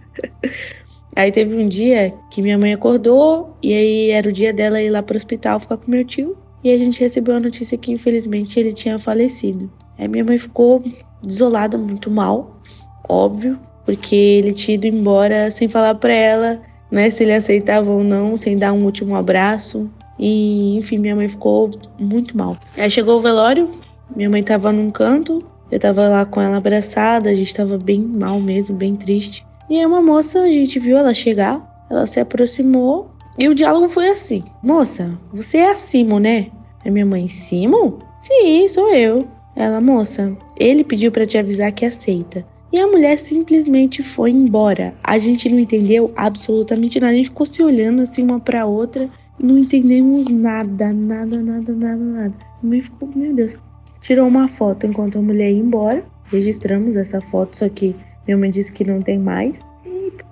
aí 1.15 1.31
teve 1.31 1.55
um 1.55 1.67
dia 1.67 2.13
que 2.31 2.41
minha 2.41 2.57
mãe 2.57 2.73
acordou 2.73 3.55
e 3.61 3.73
aí 3.73 4.09
era 4.09 4.27
o 4.27 4.31
dia 4.31 4.53
dela 4.53 4.81
ir 4.81 4.89
lá 4.89 5.03
pro 5.03 5.17
hospital 5.17 5.59
ficar 5.59 5.77
com 5.77 5.91
meu 5.91 6.05
tio. 6.05 6.35
E 6.63 6.71
a 6.71 6.77
gente 6.77 6.99
recebeu 6.99 7.35
a 7.35 7.39
notícia 7.39 7.77
que 7.77 7.91
infelizmente 7.91 8.59
ele 8.59 8.73
tinha 8.73 8.97
falecido. 8.99 9.69
Aí 9.99 10.07
minha 10.07 10.23
mãe 10.23 10.37
ficou 10.37 10.83
desolada, 11.21 11.77
muito 11.77 12.09
mal, 12.09 12.59
óbvio, 13.07 13.59
porque 13.85 14.15
ele 14.15 14.53
tinha 14.53 14.75
ido 14.75 14.87
embora 14.87 15.51
sem 15.51 15.67
falar 15.67 15.95
para 15.95 16.13
ela 16.13 16.61
né, 16.91 17.09
se 17.09 17.23
ele 17.23 17.33
aceitava 17.33 17.89
ou 17.89 18.03
não, 18.03 18.35
sem 18.35 18.57
dar 18.57 18.73
um 18.73 18.83
último 18.83 19.15
abraço. 19.15 19.89
E, 20.17 20.77
enfim, 20.77 20.97
minha 20.97 21.15
mãe 21.15 21.27
ficou 21.27 21.71
muito 21.97 22.35
mal. 22.35 22.57
Aí 22.77 22.89
chegou 22.89 23.17
o 23.17 23.21
velório, 23.21 23.69
minha 24.15 24.29
mãe 24.29 24.43
tava 24.43 24.71
num 24.71 24.91
canto, 24.91 25.39
eu 25.71 25.79
tava 25.79 26.07
lá 26.09 26.25
com 26.25 26.41
ela 26.41 26.57
abraçada, 26.57 27.29
a 27.29 27.35
gente 27.35 27.53
tava 27.53 27.77
bem 27.77 28.01
mal 28.01 28.39
mesmo, 28.39 28.75
bem 28.75 28.95
triste. 28.95 29.45
E 29.69 29.77
aí 29.77 29.85
uma 29.85 30.01
moça, 30.01 30.41
a 30.41 30.51
gente 30.51 30.79
viu 30.79 30.97
ela 30.97 31.13
chegar, 31.13 31.85
ela 31.89 32.05
se 32.05 32.19
aproximou 32.19 33.11
e 33.37 33.47
o 33.47 33.55
diálogo 33.55 33.87
foi 33.89 34.09
assim: 34.09 34.43
Moça, 34.61 35.17
você 35.31 35.57
é 35.57 35.71
a 35.71 35.75
Simo, 35.75 36.19
né? 36.19 36.47
É 36.83 36.89
minha 36.89 37.05
mãe, 37.05 37.29
Simo? 37.29 37.99
Sim, 38.21 38.67
sou 38.67 38.93
eu. 38.93 39.27
Ela, 39.59 39.81
moça, 39.81 40.31
ele 40.55 40.85
pediu 40.85 41.11
para 41.11 41.27
te 41.27 41.37
avisar 41.37 41.69
que 41.73 41.85
aceita. 41.85 42.45
E 42.71 42.79
a 42.79 42.87
mulher 42.87 43.17
simplesmente 43.17 44.01
foi 44.01 44.31
embora. 44.31 44.93
A 45.03 45.19
gente 45.19 45.49
não 45.49 45.59
entendeu 45.59 46.13
absolutamente 46.15 46.97
nada. 46.97 47.11
A 47.11 47.15
gente 47.17 47.27
ficou 47.27 47.45
se 47.45 47.61
olhando 47.61 48.03
assim 48.03 48.23
uma 48.23 48.39
pra 48.39 48.65
outra. 48.65 49.09
Não 49.37 49.57
entendemos 49.57 50.29
nada, 50.29 50.93
nada, 50.93 51.43
nada, 51.43 51.73
nada, 51.73 51.97
nada. 51.97 52.33
A 52.63 52.65
mãe 52.65 52.81
ficou, 52.81 53.11
meu 53.13 53.33
Deus. 53.33 53.53
Tirou 53.99 54.29
uma 54.29 54.47
foto 54.47 54.87
enquanto 54.87 55.17
a 55.17 55.21
mulher 55.21 55.51
ia 55.51 55.59
embora. 55.59 56.05
Registramos 56.31 56.95
essa 56.95 57.19
foto, 57.19 57.57
só 57.57 57.67
que 57.67 57.93
minha 58.25 58.37
mãe 58.37 58.49
disse 58.49 58.71
que 58.71 58.85
não 58.85 59.01
tem 59.01 59.19
mais. 59.19 59.59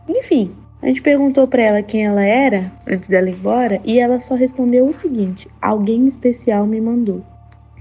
Enfim, 0.07 0.51
a 0.81 0.87
gente 0.87 1.01
perguntou 1.01 1.45
para 1.47 1.63
ela 1.63 1.83
quem 1.83 2.05
ela 2.05 2.23
era 2.23 2.71
antes 2.87 3.09
dela 3.09 3.29
ir 3.29 3.33
embora 3.33 3.81
e 3.83 3.99
ela 3.99 4.21
só 4.21 4.35
respondeu 4.35 4.87
o 4.87 4.93
seguinte: 4.93 5.49
alguém 5.61 6.07
especial 6.07 6.65
me 6.65 6.79
mandou. 6.79 7.21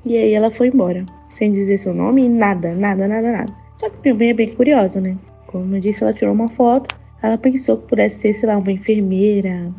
E 0.05 0.17
aí 0.17 0.33
ela 0.33 0.51
foi 0.51 0.69
embora, 0.69 1.05
sem 1.37 1.53
dizer 1.53 1.79
seu 1.79 1.93
nome 1.93 2.29
nada, 2.29 2.75
nada, 2.75 3.07
nada, 3.07 3.31
nada. 3.31 3.53
Só 3.77 3.91
que 3.91 4.13
mãe 4.13 4.31
é 4.31 4.35
bem 4.35 4.55
curiosa, 4.55 5.01
né? 5.01 5.17
Como 5.47 5.77
eu 5.77 5.81
disse, 5.81 6.03
ela 6.03 6.13
tirou 6.13 6.33
uma 6.33 6.49
foto. 6.49 6.95
Ela 7.23 7.37
pensou 7.37 7.77
que 7.77 7.89
pudesse 7.89 8.21
ser, 8.21 8.33
sei 8.33 8.49
lá, 8.49 8.57
uma 8.57 8.73
enfermeira. 8.73 9.71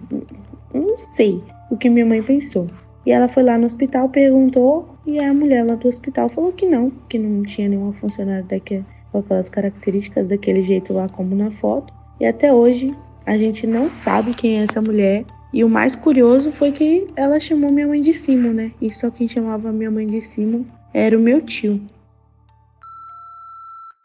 Não 0.73 0.97
sei 0.97 1.41
o 1.71 1.77
que 1.77 1.89
minha 1.89 2.05
mãe 2.05 2.21
pensou. 2.21 2.67
E 3.05 3.11
ela 3.11 3.27
foi 3.27 3.41
lá 3.41 3.57
no 3.57 3.65
hospital, 3.65 4.09
perguntou, 4.09 4.87
e 5.05 5.17
a 5.19 5.33
mulher 5.33 5.65
lá 5.65 5.75
do 5.75 5.87
hospital 5.87 6.29
falou 6.29 6.51
que 6.51 6.65
não, 6.65 6.91
que 7.09 7.17
não 7.17 7.41
tinha 7.43 7.69
nenhuma 7.69 7.93
funcionária 7.93 8.43
daquele, 8.43 8.83
com 9.11 9.19
aquelas 9.19 9.47
características 9.47 10.27
daquele 10.27 10.61
jeito 10.63 10.93
lá 10.93 11.07
como 11.09 11.33
na 11.33 11.49
foto. 11.51 11.93
E 12.19 12.25
até 12.25 12.53
hoje 12.53 12.93
a 13.25 13.37
gente 13.37 13.65
não 13.65 13.89
sabe 13.89 14.33
quem 14.33 14.59
é 14.59 14.63
essa 14.63 14.81
mulher. 14.81 15.23
E 15.53 15.63
o 15.63 15.69
mais 15.69 15.95
curioso 15.95 16.51
foi 16.51 16.71
que 16.71 17.07
ela 17.15 17.39
chamou 17.39 17.71
minha 17.71 17.87
mãe 17.87 18.01
de 18.01 18.13
Simon, 18.13 18.51
né? 18.51 18.71
E 18.81 18.91
só 18.91 19.09
quem 19.09 19.27
chamava 19.27 19.71
minha 19.71 19.89
mãe 19.89 20.05
de 20.05 20.19
Simon 20.19 20.65
era 20.97 21.15
o 21.15 21.21
meu 21.21 21.45
tio. 21.45 21.79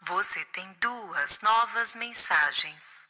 Você 0.07 0.39
tem 0.53 0.63
duas 0.79 1.39
novas 1.41 1.95
mensagens. 1.95 3.07